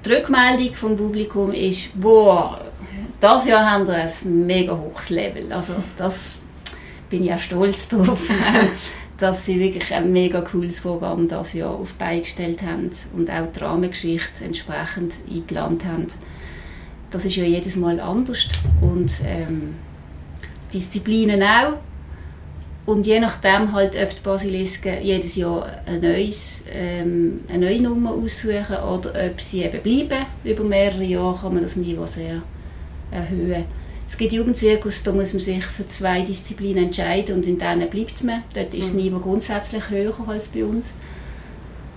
die 0.03 0.11
Rückmeldung 0.11 0.73
vom 0.75 0.97
Publikum 0.97 1.51
ist, 1.51 1.99
boah, 1.99 2.59
das 3.19 3.47
Jahr 3.47 3.69
haben 3.69 3.87
wir 3.87 3.95
ein 3.95 4.45
mega 4.45 4.77
hohes 4.77 5.09
Level. 5.09 5.51
Also 5.51 5.75
das 5.97 6.41
bin 7.09 7.25
ich 7.25 7.33
auch 7.33 7.39
stolz 7.39 7.87
darauf, 7.89 8.19
dass 9.17 9.45
sie 9.45 9.59
wirklich 9.59 9.93
ein 9.93 10.11
mega 10.11 10.41
cooles 10.41 10.81
Programm 10.81 11.27
das 11.27 11.53
Jahr 11.53 11.71
auf 11.71 11.93
beigestellt 11.93 12.61
haben 12.61 12.89
und 13.15 13.29
auch 13.29 13.47
die 13.51 13.59
Rahmengeschichte 13.59 14.43
entsprechend 14.43 15.15
eingeplant 15.29 15.85
haben. 15.85 16.07
Das 17.11 17.23
ist 17.23 17.35
ja 17.35 17.45
jedes 17.45 17.75
Mal 17.75 17.99
anders 17.99 18.49
und 18.81 19.21
ähm, 19.25 19.75
Disziplinen 20.73 21.41
auch. 21.41 21.77
Und 22.85 23.07
je 23.07 23.19
nachdem 23.19 23.73
halt, 23.73 23.95
ob 23.95 24.09
die 24.09 24.21
Basilisken 24.23 25.01
jedes 25.01 25.35
Jahr 25.35 25.67
ein 25.87 26.01
neues, 26.01 26.65
ähm, 26.71 27.41
eine 27.47 27.65
neue 27.65 27.81
Nummer 27.81 28.11
aussuchen 28.11 28.77
oder 28.77 29.11
ob 29.27 29.41
sie 29.41 29.63
eben 29.63 29.81
bleiben. 29.81 30.25
Über 30.43 30.63
mehrere 30.63 31.03
Jahre 31.03 31.39
kann 31.41 31.55
man 31.55 31.63
das 31.63 31.75
Niveau 31.77 32.05
sehr 32.05 32.43
erhöhen. 33.09 33.65
Es 34.07 34.17
gibt 34.17 34.33
Jugendzirkus, 34.33 35.01
da 35.01 35.11
muss 35.11 35.33
man 35.33 35.41
sich 35.41 35.65
für 35.65 35.87
zwei 35.87 36.21
Disziplinen 36.21 36.85
entscheiden 36.85 37.37
und 37.37 37.47
in 37.47 37.57
denen 37.57 37.89
bleibt 37.89 38.23
man. 38.23 38.43
Dort 38.53 38.75
ist 38.75 38.89
das 38.89 38.93
mhm. 38.93 39.01
Niveau 39.01 39.19
grundsätzlich 39.19 39.89
höher 39.89 40.13
als 40.27 40.49
bei 40.49 40.63
uns. 40.63 40.93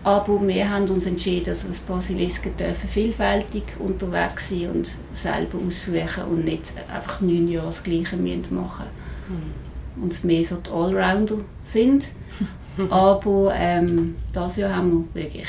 Aber 0.04 0.46
wir 0.46 0.70
haben 0.70 0.88
uns 0.88 1.04
entschieden, 1.04 1.46
dass 1.46 1.64
wir 1.64 1.68
als 1.68 1.80
Basilisken 1.80 2.56
dürfen 2.56 2.88
vielfältig 2.88 3.64
unterwegs 3.78 4.48
sein 4.48 4.70
und 4.70 4.96
selber 5.12 5.58
aussuchen 5.66 6.24
und 6.30 6.44
nicht 6.46 6.72
einfach 6.90 7.20
neun 7.20 7.46
Jahre 7.48 7.66
das 7.66 7.82
Gleiche 7.82 8.16
machen 8.16 8.48
müssen. 8.48 9.67
Uns 10.02 10.24
mehr 10.24 10.44
so 10.44 10.56
die 10.56 10.70
Allrounder 10.70 11.36
sind. 11.64 12.08
Aber 12.90 13.52
ähm, 13.54 14.16
das 14.32 14.56
Jahr 14.56 14.76
haben 14.76 15.08
wir 15.12 15.24
wirklich, 15.24 15.48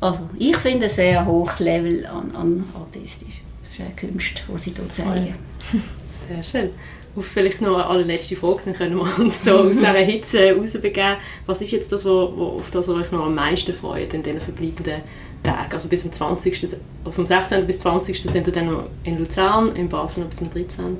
also 0.00 0.28
ich 0.38 0.56
finde 0.56 0.86
ein 0.86 0.90
sehr 0.90 1.24
hohes 1.24 1.60
Level 1.60 2.04
an, 2.06 2.34
an 2.34 2.64
artistisch. 2.74 3.42
Das 3.62 3.72
ist 3.72 3.80
eine 3.80 4.12
Kunst, 4.12 4.42
die 4.48 4.58
sie 4.58 4.70
hier 4.72 4.92
zeigen. 4.92 5.34
Sehr 6.06 6.42
schön. 6.42 6.70
Auf 7.14 7.26
vielleicht 7.26 7.60
noch 7.60 7.74
eine 7.74 7.86
allerletzte 7.86 8.36
Frage, 8.36 8.62
dann 8.66 8.74
können 8.74 8.96
wir 8.96 9.18
uns 9.18 9.42
hier 9.42 9.54
aus 9.58 9.74
dieser 9.74 9.92
Hitze 9.94 10.52
rausbegeben. 10.52 11.16
Was 11.46 11.62
ist 11.62 11.70
jetzt 11.70 11.90
das, 11.92 12.04
wo, 12.04 12.32
wo, 12.36 12.44
auf 12.56 12.70
das 12.70 12.88
ihr 12.88 12.94
euch 12.94 13.10
noch 13.10 13.24
am 13.24 13.34
meisten 13.34 13.72
freut 13.72 14.12
in 14.12 14.22
diesen 14.22 14.40
verbleibenden 14.40 15.02
Tagen? 15.42 15.72
Also 15.72 15.88
bis 15.88 16.02
zum 16.02 16.12
20. 16.12 16.76
vom 17.08 17.26
16. 17.26 17.66
bis 17.66 17.78
20. 17.78 18.20
sind 18.20 18.46
ihr 18.46 18.52
dann 18.52 18.66
noch 18.66 18.84
in 19.04 19.18
Luzern, 19.18 19.74
in 19.76 19.88
Basel 19.88 20.22
noch 20.22 20.28
bis 20.28 20.38
zum 20.38 20.50
13. 20.50 20.96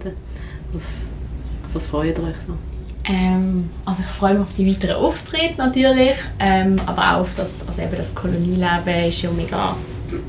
Was, 0.72 1.08
was 1.76 1.86
freut 1.86 2.18
ihr 2.18 2.24
euch 2.24 2.36
so? 2.46 2.54
Ähm, 3.08 3.70
also 3.84 4.00
ich 4.00 4.10
freue 4.18 4.34
mich 4.34 4.42
auf 4.42 4.54
die 4.54 4.68
weiteren 4.68 4.96
Auftritte 4.96 5.54
natürlich, 5.58 6.16
ähm, 6.40 6.76
aber 6.86 7.16
auch 7.16 7.20
auf 7.20 7.34
das, 7.36 7.66
also 7.68 7.82
eben 7.82 7.96
das 7.96 8.14
Kolonieleben 8.14 9.08
ist 9.08 9.22
ja 9.22 9.30
mega 9.30 9.76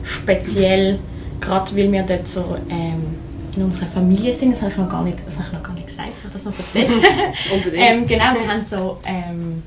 speziell, 0.03 0.99
gerade 1.41 1.75
weil 1.75 1.91
wir 1.91 2.03
dort 2.03 2.27
so 2.27 2.57
ähm, 2.69 3.15
in 3.55 3.63
unserer 3.63 3.87
Familie 3.87 4.33
sind, 4.33 4.53
das 4.53 4.61
habe 4.61 4.71
ich 4.71 4.77
noch 4.77 4.89
gar 4.89 5.03
nicht, 5.03 5.17
das 5.25 5.37
habe 5.37 5.47
ich 5.47 5.53
noch 5.53 5.63
gar 5.63 5.73
nicht 5.73 5.87
gesagt, 5.87 6.19
soll 6.19 6.27
ich 6.27 6.33
das 6.33 6.45
noch 6.45 6.59
erzählen? 6.59 6.91
Unbedingt. 7.53 7.83
ähm, 7.83 8.05
genau, 8.05 8.33
wir 8.35 8.47
haben 8.47 8.63
so, 8.63 8.99
ähm, 9.03 9.63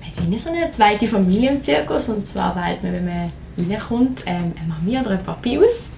wir 0.00 0.22
haben 0.22 0.32
wie 0.32 0.38
so 0.38 0.50
eine 0.50 0.70
zweite 0.70 1.06
Familie 1.06 1.52
im 1.52 1.62
Zirkus 1.62 2.10
und 2.10 2.26
zwar 2.26 2.54
wählt 2.56 2.82
man, 2.82 2.92
wenn 2.92 3.06
man 3.06 3.32
reinkommt, 3.56 4.24
ähm, 4.26 4.52
eine 4.60 4.68
Mami 4.68 4.98
oder 4.98 5.12
ein 5.12 5.24
Papi 5.24 5.58
aus 5.58 5.92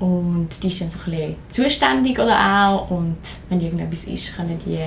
und 0.00 0.48
die 0.62 0.68
ist 0.68 0.80
dann 0.80 0.90
so 0.90 0.98
ein 0.98 1.10
bisschen 1.10 1.36
zuständig 1.50 2.18
oder 2.18 2.38
auch 2.38 2.90
und 2.90 3.16
wenn 3.48 3.60
irgendetwas 3.60 4.04
ist, 4.04 4.34
können 4.34 4.58
die 4.66 4.78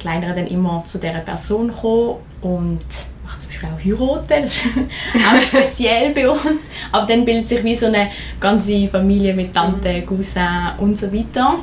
Kleineren 0.00 0.36
dann 0.36 0.46
immer 0.46 0.82
zu 0.84 0.98
dieser 0.98 1.20
Person 1.20 1.72
kommen 1.72 2.16
und 2.40 2.80
machen 3.24 3.40
zum 3.40 3.50
Beispiel 3.50 3.68
auch 3.68 4.00
heiraten, 4.00 4.42
das 4.42 4.56
ist 4.56 4.64
auch 5.16 5.40
speziell 5.40 6.14
bei 6.14 6.28
uns. 6.28 6.60
Aber 6.92 7.06
dann 7.06 7.24
bildet 7.24 7.48
sich 7.48 7.64
wie 7.64 7.74
so 7.74 7.86
eine 7.86 8.08
ganze 8.38 8.88
Familie 8.88 9.34
mit 9.34 9.54
Tante, 9.54 10.02
Cousin 10.02 10.72
und 10.78 10.98
so 10.98 11.12
weiter. 11.12 11.56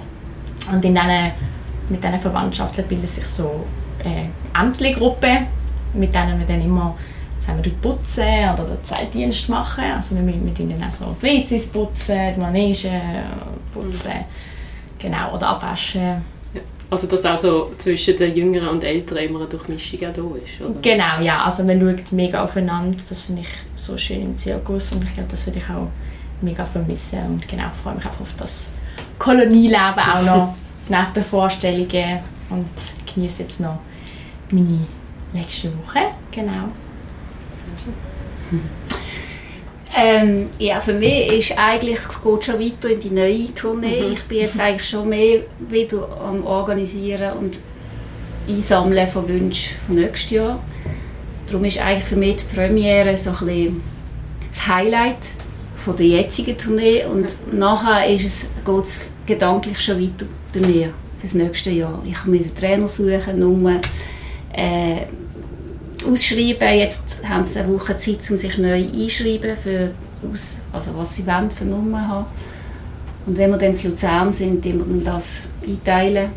Und 0.72 0.84
in 0.84 0.94
diesen, 0.94 1.32
mit 1.90 2.04
diesen 2.04 2.20
Verwandtschaften 2.20 2.86
bildet 2.88 3.10
sich 3.10 3.28
so 3.28 3.66
eine 4.04 4.30
Ämtergruppe, 4.60 5.48
mit 5.94 6.14
denen 6.14 6.40
wir 6.40 6.48
dann 6.48 6.62
immer 6.62 6.96
zusammen 7.52 7.82
putzen 7.82 8.54
oder 8.54 8.64
den 8.64 8.84
Zeitdienst 8.84 9.50
machen. 9.50 9.84
Also 9.84 10.16
wir 10.16 10.22
müssen 10.22 10.46
mit 10.46 10.60
ihnen 10.60 10.84
auch 10.84 10.92
so 10.92 11.16
die 11.22 11.50
WCs 11.50 11.68
putzen, 11.68 12.36
die 12.36 12.40
Manege 12.40 12.90
putzen, 13.74 14.26
genau, 15.00 15.36
oder 15.36 15.50
abwaschen. 15.50 16.24
Also 16.90 17.08
dass 17.08 17.26
auch 17.26 17.38
so 17.38 17.72
zwischen 17.78 18.18
den 18.18 18.36
Jüngeren 18.36 18.68
und 18.68 18.84
Älteren 18.84 19.24
immer 19.24 19.40
eine 19.40 19.48
Durchmischung 19.48 20.00
auch 20.00 20.14
da 20.14 20.22
ist, 20.44 20.62
oder? 20.62 20.82
Genau, 20.82 21.22
ja, 21.22 21.46
also 21.46 21.64
man 21.64 21.80
schaut 21.80 22.12
mega 22.12 22.44
aufeinander, 22.44 22.98
das 23.08 23.22
finde 23.22 23.44
ich 23.44 23.50
so 23.76 23.98
schön 23.98 24.22
im 24.22 24.38
Zirkus 24.38 24.92
und 24.92 25.06
ich 25.06 25.14
glaube, 25.14 25.30
das 25.32 25.46
würde 25.46 25.60
ich 25.60 25.70
auch 25.70 25.88
mega 26.42 26.66
vermissen 26.66 27.20
und 27.28 27.48
genau, 27.48 27.64
ich 27.68 27.82
freue 27.82 27.96
mich 27.96 28.06
einfach 28.06 28.20
auf 28.20 28.34
das 28.38 28.72
Kolonieleben 29.18 30.00
auch 30.00 30.22
noch 30.24 30.56
neben 30.90 31.14
den 31.16 31.24
Vorstellungen 31.24 32.20
und 32.50 32.68
genieße 33.14 33.44
jetzt 33.44 33.62
noch 33.62 33.80
meine 34.52 34.86
letzte 35.34 35.70
Woche, 35.70 36.00
genau. 36.30 36.72
Ähm, 39.94 40.48
ja, 40.58 40.80
für 40.80 40.94
mich 40.94 41.32
ist 41.34 41.58
eigentlich, 41.58 42.00
es 42.00 42.24
geht 42.24 42.46
schon 42.46 42.60
weiter 42.60 42.90
in 42.90 43.00
die 43.00 43.10
neue 43.10 43.54
Tournee. 43.54 44.02
Mhm. 44.02 44.14
Ich 44.14 44.24
bin 44.24 44.38
jetzt 44.40 44.60
eigentlich 44.60 44.88
schon 44.88 45.10
mehr 45.10 45.42
wieder 45.60 46.08
am 46.22 46.46
Organisieren 46.46 47.34
und 47.38 47.60
Einsammeln 48.48 49.08
von 49.08 49.28
Wünschen 49.28 49.76
von 49.86 49.96
nächstes 49.96 50.32
Jahr. 50.32 50.64
Darum 51.48 51.66
ist 51.66 51.80
eigentlich 51.80 52.06
für 52.06 52.16
mich 52.16 52.38
die 52.38 52.56
Premiere 52.56 53.18
so 53.18 53.32
ein 53.32 53.46
bisschen 53.46 53.84
das 54.54 54.68
Highlight 54.68 55.28
von 55.84 55.98
der 55.98 56.06
jetzigen 56.06 56.58
Tournee 56.58 57.06
und 57.06 57.36
nachher 57.54 58.08
ist 58.08 58.26
es, 58.26 58.46
geht 58.64 58.84
es 58.84 59.10
gedanklich 59.26 59.80
schon 59.80 60.02
weiter 60.02 60.26
bei 60.54 60.60
mir 60.66 60.88
für 61.18 61.24
das 61.24 61.34
nächste 61.34 61.72
Jahr. 61.72 62.02
Ich 62.06 62.24
muss 62.26 62.46
einen 62.46 62.56
Trainer 62.56 62.88
suchen, 62.88 63.40
Nummer, 63.40 63.82
äh, 64.54 65.02
ausschreiben. 66.06 66.78
Jetzt 66.78 67.28
haben 67.28 67.46
sie 67.46 67.60
eine 67.60 67.74
Woche 67.74 67.98
Zeit, 67.98 68.20
um 68.30 68.38
sich 68.38 68.58
neu 68.58 68.74
einschreiben, 68.74 69.58
für 69.62 69.92
aus, 70.32 70.60
also 70.72 70.92
was 70.96 71.16
sie 71.16 71.26
wollen, 71.26 71.50
für 71.50 71.66
Nummer 71.66 72.08
haben. 72.08 72.26
Und 73.26 73.38
wenn 73.38 73.52
wir 73.52 73.58
dann 73.58 73.74
in 73.74 73.90
Luzern 73.90 74.34
sind, 74.34 74.64
die 74.66 74.74
wir 74.74 75.04
das 75.04 75.44
einteilen. 75.66 76.32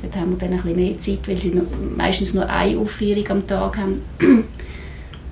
Dort 0.00 0.16
haben 0.16 0.30
wir 0.30 0.38
dann 0.38 0.52
ein 0.52 0.62
bisschen 0.62 0.76
mehr 0.76 0.98
Zeit, 0.98 1.26
weil 1.26 1.38
sie 1.38 1.60
meistens 1.96 2.34
nur 2.34 2.48
eine 2.48 2.78
Aufführung 2.78 3.26
am 3.28 3.46
Tag 3.46 3.78
haben. 3.78 4.02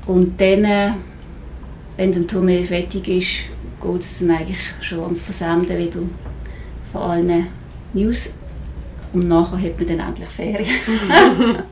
Und 0.07 0.41
dann, 0.41 0.65
äh, 0.65 0.93
wenn 1.97 2.13
die 2.13 2.27
Tournee 2.27 2.65
fertig 2.65 3.09
ist, 3.09 3.29
geht 3.81 4.01
es 4.01 4.19
dann 4.19 4.31
eigentlich 4.31 4.59
schon 4.81 5.03
ans 5.05 5.23
Versenden 5.23 5.79
wieder 5.79 6.01
von 6.93 7.03
allen 7.03 7.47
News. 7.93 8.31
Und 9.13 9.29
nachher 9.29 9.59
hat 9.61 9.79
man 9.79 9.87
dann 9.87 10.09
endlich 10.09 10.29
Ferien. 10.29 10.67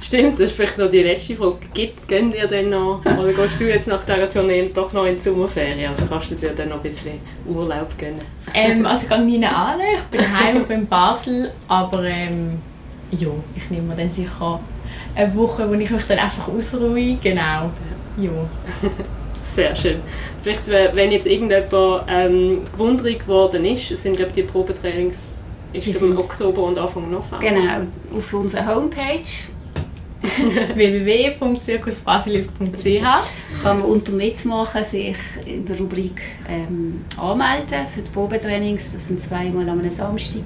Stimmt, 0.00 0.34
das 0.34 0.50
ist 0.50 0.52
vielleicht 0.52 0.78
noch 0.78 0.88
die 0.88 1.02
letzte 1.02 1.34
Frage. 1.34 1.58
Gibt, 1.72 2.06
gehen 2.06 2.32
ihr 2.32 2.46
denn 2.46 2.70
noch, 2.70 3.00
oder 3.04 3.32
gehst 3.32 3.60
du 3.60 3.68
jetzt 3.68 3.88
nach 3.88 4.04
dieser 4.04 4.28
Tournee 4.28 4.70
doch 4.72 4.92
noch 4.92 5.06
in 5.06 5.14
die 5.14 5.20
Sommerferien? 5.20 5.88
Also 5.90 6.06
kannst 6.06 6.30
du 6.30 6.34
dir 6.34 6.50
dann 6.50 6.68
noch 6.68 6.76
ein 6.76 6.82
bisschen 6.82 7.20
Urlaub 7.46 7.96
gönnen? 7.98 8.20
Ähm, 8.54 8.86
also 8.86 9.02
ich 9.02 9.08
gehe 9.08 9.24
nie 9.24 9.44
an, 9.44 9.80
ich 9.80 10.02
bin 10.10 10.20
daheim, 10.20 10.60
ich 10.62 10.66
bin 10.68 10.80
in 10.80 10.86
Basel, 10.86 11.50
aber 11.66 12.04
ähm, 12.04 12.58
ja, 13.10 13.28
ich 13.56 13.70
nehme 13.70 13.88
mir 13.88 13.96
dann 13.96 14.10
sicher 14.10 14.60
eine 15.14 15.34
Woche, 15.34 15.68
wo 15.68 15.74
ich 15.74 15.90
mich 15.90 16.04
dann 16.06 16.18
einfach 16.18 16.48
ausruhe, 16.48 17.16
genau. 17.22 17.70
Ja. 18.18 18.30
Sehr 19.42 19.76
schön. 19.76 20.00
Vielleicht, 20.42 20.68
wenn 20.68 21.12
jetzt 21.12 21.26
irgendjemand 21.26 22.04
ähm, 22.08 22.62
wunderig 22.76 23.20
geworden 23.20 23.64
ist, 23.64 23.90
es 23.90 24.02
sind 24.02 24.16
glaube 24.16 24.32
die 24.32 24.42
Probetrainings 24.42 25.36
ist 25.72 25.98
glaub, 25.98 26.10
im 26.10 26.18
Oktober 26.18 26.62
und 26.64 26.78
Anfang 26.78 27.10
November. 27.10 27.38
Genau, 27.40 27.86
auf 28.16 28.34
unserer 28.34 28.74
Homepage 28.74 29.22
www.zirkusbasilis.ch 30.74 33.04
kann 33.62 33.78
man 33.80 33.88
unter 33.88 34.12
Mitmachen 34.12 34.84
sich 34.84 35.16
in 35.44 35.66
der 35.66 35.76
Rubrik 35.78 36.22
ähm, 36.48 37.02
anmelden 37.20 37.88
für 37.92 38.02
die 38.02 38.10
Probetrainings. 38.10 38.92
Das 38.92 39.08
sind 39.08 39.20
zweimal 39.20 39.68
am 39.68 39.90
Samstag. 39.90 40.44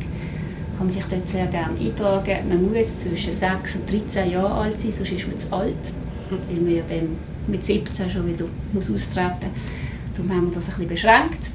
Kann 0.77 0.87
man 0.87 0.91
sich 0.91 1.05
dort 1.05 1.29
sehr 1.29 1.47
gerne 1.47 1.79
eintragen. 1.79 2.49
Man 2.49 2.73
muss 2.73 2.99
zwischen 2.99 3.33
6 3.33 3.77
und 3.77 3.89
13 3.91 4.31
Jahren 4.31 4.53
alt 4.53 4.79
sein, 4.79 4.93
sonst 4.93 5.13
ist 5.13 5.29
man 5.29 5.39
zu 5.39 5.53
alt. 5.53 5.93
Weil 6.31 6.61
man 6.61 6.75
ja 6.75 6.83
dann 6.89 7.19
mit 7.47 7.63
17 7.65 8.11
schon 8.11 8.27
wieder 8.27 8.47
muss 8.73 8.91
austreten 8.91 9.53
muss. 9.53 10.15
Darum 10.15 10.31
haben 10.31 10.49
wir 10.49 10.55
das 10.55 10.67
ein 10.67 10.73
bisschen 10.73 10.89
beschränkt. 10.89 11.51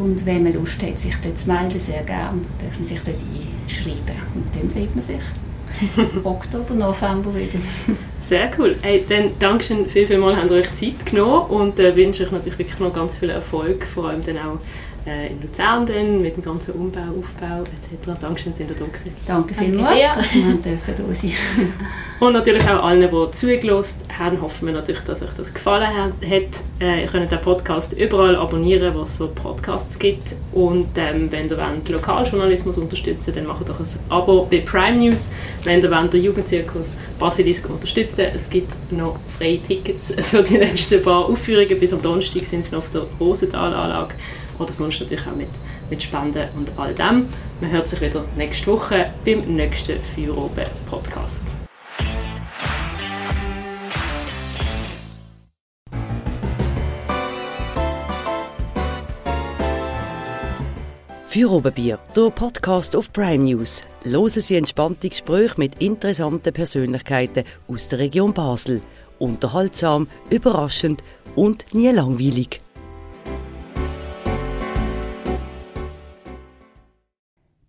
Und 0.00 0.24
wenn 0.24 0.42
man 0.42 0.54
Lust 0.54 0.82
hat, 0.82 0.98
sich 0.98 1.14
dort 1.22 1.38
zu 1.38 1.48
melden, 1.48 1.78
sehr 1.78 2.02
gerne, 2.02 2.40
darf 2.58 2.74
man 2.76 2.84
sich 2.84 3.00
dort 3.04 3.18
einschreiben. 3.18 4.16
Und 4.34 4.46
dann 4.54 4.68
sieht 4.68 4.94
man 4.94 5.04
sich 5.04 5.20
Oktober, 6.24 6.74
November 6.74 7.34
wieder. 7.34 7.58
Sehr 8.22 8.50
cool. 8.58 8.76
Hey, 8.82 9.04
dann 9.08 9.32
Dankeschön, 9.38 9.86
viel, 9.86 10.06
viel 10.06 10.18
mal 10.18 10.36
habt 10.36 10.50
ihr 10.50 10.56
euch 10.56 10.72
Zeit 10.72 11.04
genommen 11.06 11.50
und 11.50 11.78
äh, 11.78 11.94
wünsche 11.94 12.24
euch 12.24 12.32
natürlich 12.32 12.58
wirklich 12.58 12.78
noch 12.78 12.92
ganz 12.92 13.16
viel 13.16 13.30
Erfolg, 13.30 13.84
vor 13.84 14.08
allem 14.08 14.24
dann 14.24 14.38
auch 14.38 14.58
in 15.28 15.42
Luzern 15.42 15.86
dann, 15.86 16.22
mit 16.22 16.36
dem 16.36 16.42
ganzen 16.42 16.72
Umbau, 16.72 17.00
Aufbau 17.00 17.62
etc. 17.62 18.20
Dankeschön, 18.20 18.52
sind 18.52 18.70
ihr 18.70 18.76
da 18.76 18.84
gewesen. 18.84 19.12
Danke 19.26 19.54
vielmals, 19.54 19.96
dir. 19.96 20.12
dass 20.16 20.32
wir 20.34 20.94
da 20.96 21.14
sein 21.14 21.32
Und 22.20 22.34
natürlich 22.34 22.64
auch 22.64 22.84
allen, 22.84 23.00
die 23.00 23.30
zugelassen 23.30 24.04
haben, 24.18 24.42
hoffen 24.42 24.66
wir 24.66 24.74
natürlich, 24.74 25.02
dass 25.04 25.22
euch 25.22 25.32
das 25.32 25.54
gefallen 25.54 25.86
hat. 25.86 26.12
Äh, 26.78 27.00
ihr 27.02 27.06
könnt 27.06 27.32
den 27.32 27.40
Podcast 27.40 27.98
überall 27.98 28.36
abonnieren, 28.36 28.94
wo 28.94 29.02
es 29.02 29.16
so 29.16 29.28
Podcasts 29.28 29.98
gibt. 29.98 30.34
Und 30.52 30.88
ähm, 30.96 31.32
wenn 31.32 31.48
ihr 31.48 31.56
wollt, 31.56 31.88
Lokaljournalismus 31.88 32.76
unterstützen 32.76 33.32
dann 33.34 33.46
macht 33.46 33.66
doch 33.66 33.80
ein 33.80 33.86
Abo 34.10 34.46
bei 34.50 34.60
Prime 34.60 34.98
News. 34.98 35.30
Wenn 35.64 35.80
ihr 35.80 35.90
wollt, 35.90 36.12
den 36.12 36.22
Jugendzirkus 36.22 36.96
Basilisk 37.18 37.70
unterstützen 37.70 38.26
es 38.34 38.50
gibt 38.50 38.72
noch 38.92 39.18
freie 39.38 39.58
Tickets 39.62 40.14
für 40.22 40.42
die 40.42 40.58
nächsten 40.58 41.02
paar 41.02 41.24
Aufführungen. 41.24 41.78
Bis 41.78 41.94
am 41.94 42.02
Donnerstag 42.02 42.44
sind 42.44 42.66
sie 42.66 42.72
noch 42.72 42.82
auf 42.82 42.90
der 42.90 43.06
Rosenthalanlage 43.18 44.14
oder 44.60 44.72
sonst 44.72 45.00
natürlich 45.00 45.26
auch 45.26 45.34
mit, 45.34 45.48
mit 45.88 46.02
Spenden 46.02 46.48
und 46.56 46.72
all 46.78 46.94
dem. 46.94 47.28
Man 47.60 47.70
hört 47.70 47.88
sich 47.88 48.00
wieder 48.00 48.24
nächste 48.36 48.66
Woche 48.68 49.12
beim 49.24 49.40
nächsten 49.54 49.98
Feueroben 50.00 50.66
Podcast. 50.88 51.44
Für 61.28 61.48
Oberbier, 61.48 62.00
der 62.16 62.30
Podcast 62.30 62.96
auf 62.96 63.12
Prime 63.12 63.44
News. 63.44 63.84
Hören 64.02 64.28
Sie 64.28 64.56
entspannte 64.56 65.08
Gespräche 65.08 65.54
mit 65.58 65.80
interessanten 65.80 66.52
Persönlichkeiten 66.52 67.44
aus 67.68 67.88
der 67.88 68.00
Region 68.00 68.34
Basel. 68.34 68.82
Unterhaltsam, 69.20 70.08
überraschend 70.28 71.04
und 71.36 71.72
nie 71.72 71.90
langweilig. 71.90 72.60